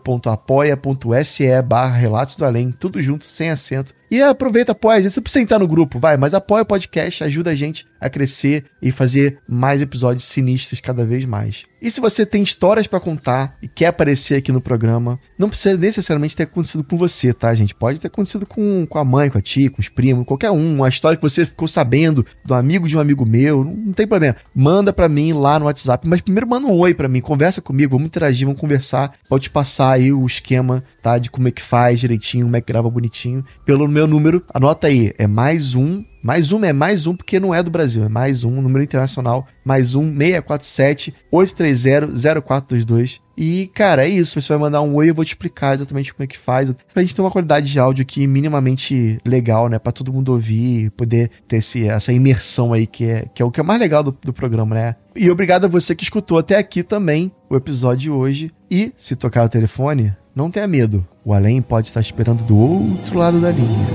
barra 1.63 1.97
Relatos 1.97 2.35
do 2.35 2.45
Além, 2.45 2.71
tudo 2.71 3.01
junto, 3.01 3.25
sem 3.25 3.49
acento. 3.49 3.93
E 4.09 4.21
aproveita, 4.21 4.71
apoia 4.71 4.97
a 4.97 5.01
gente. 5.01 5.13
Você 5.13 5.21
precisa 5.21 5.43
entrar 5.43 5.59
no 5.59 5.67
grupo, 5.67 5.99
vai, 5.99 6.17
mas 6.17 6.33
apoia 6.33 6.63
o 6.63 6.65
podcast, 6.65 7.23
ajuda 7.23 7.51
a 7.51 7.55
gente 7.55 7.85
a 7.99 8.09
crescer 8.09 8.65
e 8.81 8.91
fazer 8.91 9.39
mais 9.47 9.81
episódios 9.81 10.25
sinistros 10.25 10.79
cada 10.79 11.05
vez 11.05 11.25
mais. 11.25 11.65
E 11.81 11.91
se 11.91 11.99
você 11.99 12.25
tem 12.25 12.41
histórias 12.41 12.87
para 12.87 12.99
contar 12.99 13.55
e 13.61 13.67
quer 13.67 13.87
aparecer 13.87 14.35
aqui 14.35 14.51
no 14.51 14.59
programa, 14.59 15.19
não 15.37 15.47
precisa 15.47 15.77
necessariamente 15.77 16.35
ter 16.35 16.43
acontecido 16.43 16.83
com 16.83 16.97
você, 16.97 17.31
tá, 17.31 17.53
gente? 17.53 17.75
Pode 17.75 17.99
ter 17.99 18.07
acontecido 18.07 18.47
com, 18.47 18.85
com 18.87 18.97
a 18.97 19.05
mãe, 19.05 19.29
com 19.29 19.37
a 19.37 19.41
tia, 19.41 19.69
com 19.69 19.79
os 19.79 19.87
primos, 19.87 20.25
qualquer 20.25 20.49
um. 20.49 20.77
Uma 20.77 20.89
história 20.89 21.15
que 21.15 21.21
você 21.21 21.45
ficou 21.45 21.67
sabendo 21.67 22.25
do 22.43 22.55
amigo 22.55 22.87
de 22.87 22.97
um 22.97 22.99
amigo 22.99 23.25
meu, 23.25 23.63
não, 23.63 23.73
não 23.73 23.93
tem 23.93 24.07
problema. 24.07 24.35
Manda 24.55 24.91
para 24.91 25.07
mim 25.07 25.33
lá 25.33 25.59
no 25.59 25.65
WhatsApp, 25.65 26.07
mas 26.07 26.21
primeiro 26.21 26.47
manda 26.47 26.65
um 26.65 26.71
oi 26.71 26.95
para 26.95 27.07
mim, 27.07 27.21
conversa 27.21 27.61
comigo, 27.61 27.91
vamos 27.91 28.07
interagir, 28.07 28.47
vamos 28.47 28.59
conversar. 28.59 29.13
Pode 29.29 29.49
passar 29.49 29.91
aí 29.91 30.11
o 30.11 30.25
esquema, 30.25 30.83
tá? 31.01 31.19
De 31.19 31.29
como 31.29 31.47
é 31.47 31.51
que 31.51 31.61
faz 31.61 31.99
direitinho, 31.99 32.45
como 32.45 32.55
é 32.55 32.61
que 32.61 32.67
grava 32.67 32.89
bonitinho. 32.89 33.45
Pelo 33.65 33.87
meu 33.97 34.05
número, 34.05 34.43
anota 34.53 34.85
aí, 34.85 35.11
é 35.17 35.25
mais 35.25 35.73
um 35.73 36.03
mais 36.21 36.51
um 36.51 36.63
é 36.63 36.71
mais 36.73 37.07
um 37.07 37.15
porque 37.15 37.39
não 37.39 37.55
é 37.55 37.63
do 37.63 37.71
Brasil, 37.71 38.03
é 38.03 38.09
mais 38.09 38.43
um, 38.43 38.61
número 38.61 38.83
internacional, 38.83 39.47
mais 39.63 39.95
um 39.95 40.15
647 40.15 41.15
830 41.31 42.41
0422. 42.41 43.21
E, 43.37 43.71
cara, 43.73 44.05
é 44.05 44.09
isso. 44.09 44.39
Você 44.41 44.49
vai 44.49 44.57
mandar 44.57 44.81
um 44.81 44.95
oi, 44.95 45.09
eu 45.09 45.15
vou 45.15 45.23
te 45.23 45.29
explicar 45.29 45.75
exatamente 45.75 46.13
como 46.13 46.25
é 46.25 46.27
que 46.27 46.37
faz. 46.37 46.73
Pra 46.93 47.01
gente 47.01 47.15
ter 47.15 47.21
uma 47.21 47.31
qualidade 47.31 47.71
de 47.71 47.79
áudio 47.79 48.01
aqui 48.01 48.27
minimamente 48.27 49.19
legal, 49.25 49.69
né? 49.69 49.79
Pra 49.79 49.93
todo 49.93 50.11
mundo 50.11 50.33
ouvir, 50.33 50.89
poder 50.91 51.31
ter 51.47 51.57
esse, 51.57 51.87
essa 51.87 52.11
imersão 52.11 52.73
aí, 52.73 52.85
que 52.85 53.05
é, 53.05 53.25
que 53.33 53.41
é 53.41 53.45
o 53.45 53.51
que 53.51 53.61
é 53.61 53.63
mais 53.63 53.79
legal 53.79 54.03
do, 54.03 54.11
do 54.21 54.33
programa, 54.33 54.75
né? 54.75 54.95
E 55.15 55.31
obrigado 55.31 55.65
a 55.65 55.69
você 55.69 55.95
que 55.95 56.03
escutou 56.03 56.37
até 56.37 56.57
aqui 56.57 56.83
também 56.83 57.31
o 57.49 57.55
episódio 57.55 57.99
de 57.99 58.11
hoje. 58.11 58.51
E, 58.69 58.91
se 58.97 59.15
tocar 59.15 59.45
o 59.45 59.49
telefone, 59.49 60.13
não 60.37 60.51
tenha 60.51 60.67
medo. 60.67 61.05
O 61.25 61.33
além 61.33 61.63
pode 61.63 61.87
estar 61.87 61.99
esperando 61.99 62.43
do 62.43 62.55
outro 62.55 63.17
lado 63.17 63.41
da 63.41 63.49
linha. 63.51 63.87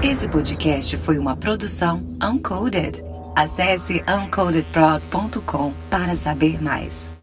Esse 0.00 0.28
podcast 0.28 0.96
foi 0.96 1.18
uma 1.18 1.36
produção 1.36 2.00
Uncoded. 2.22 3.02
Acesse 3.34 4.02
uncodedprod.com 4.08 5.72
para 5.90 6.14
saber 6.14 6.62
mais. 6.62 7.15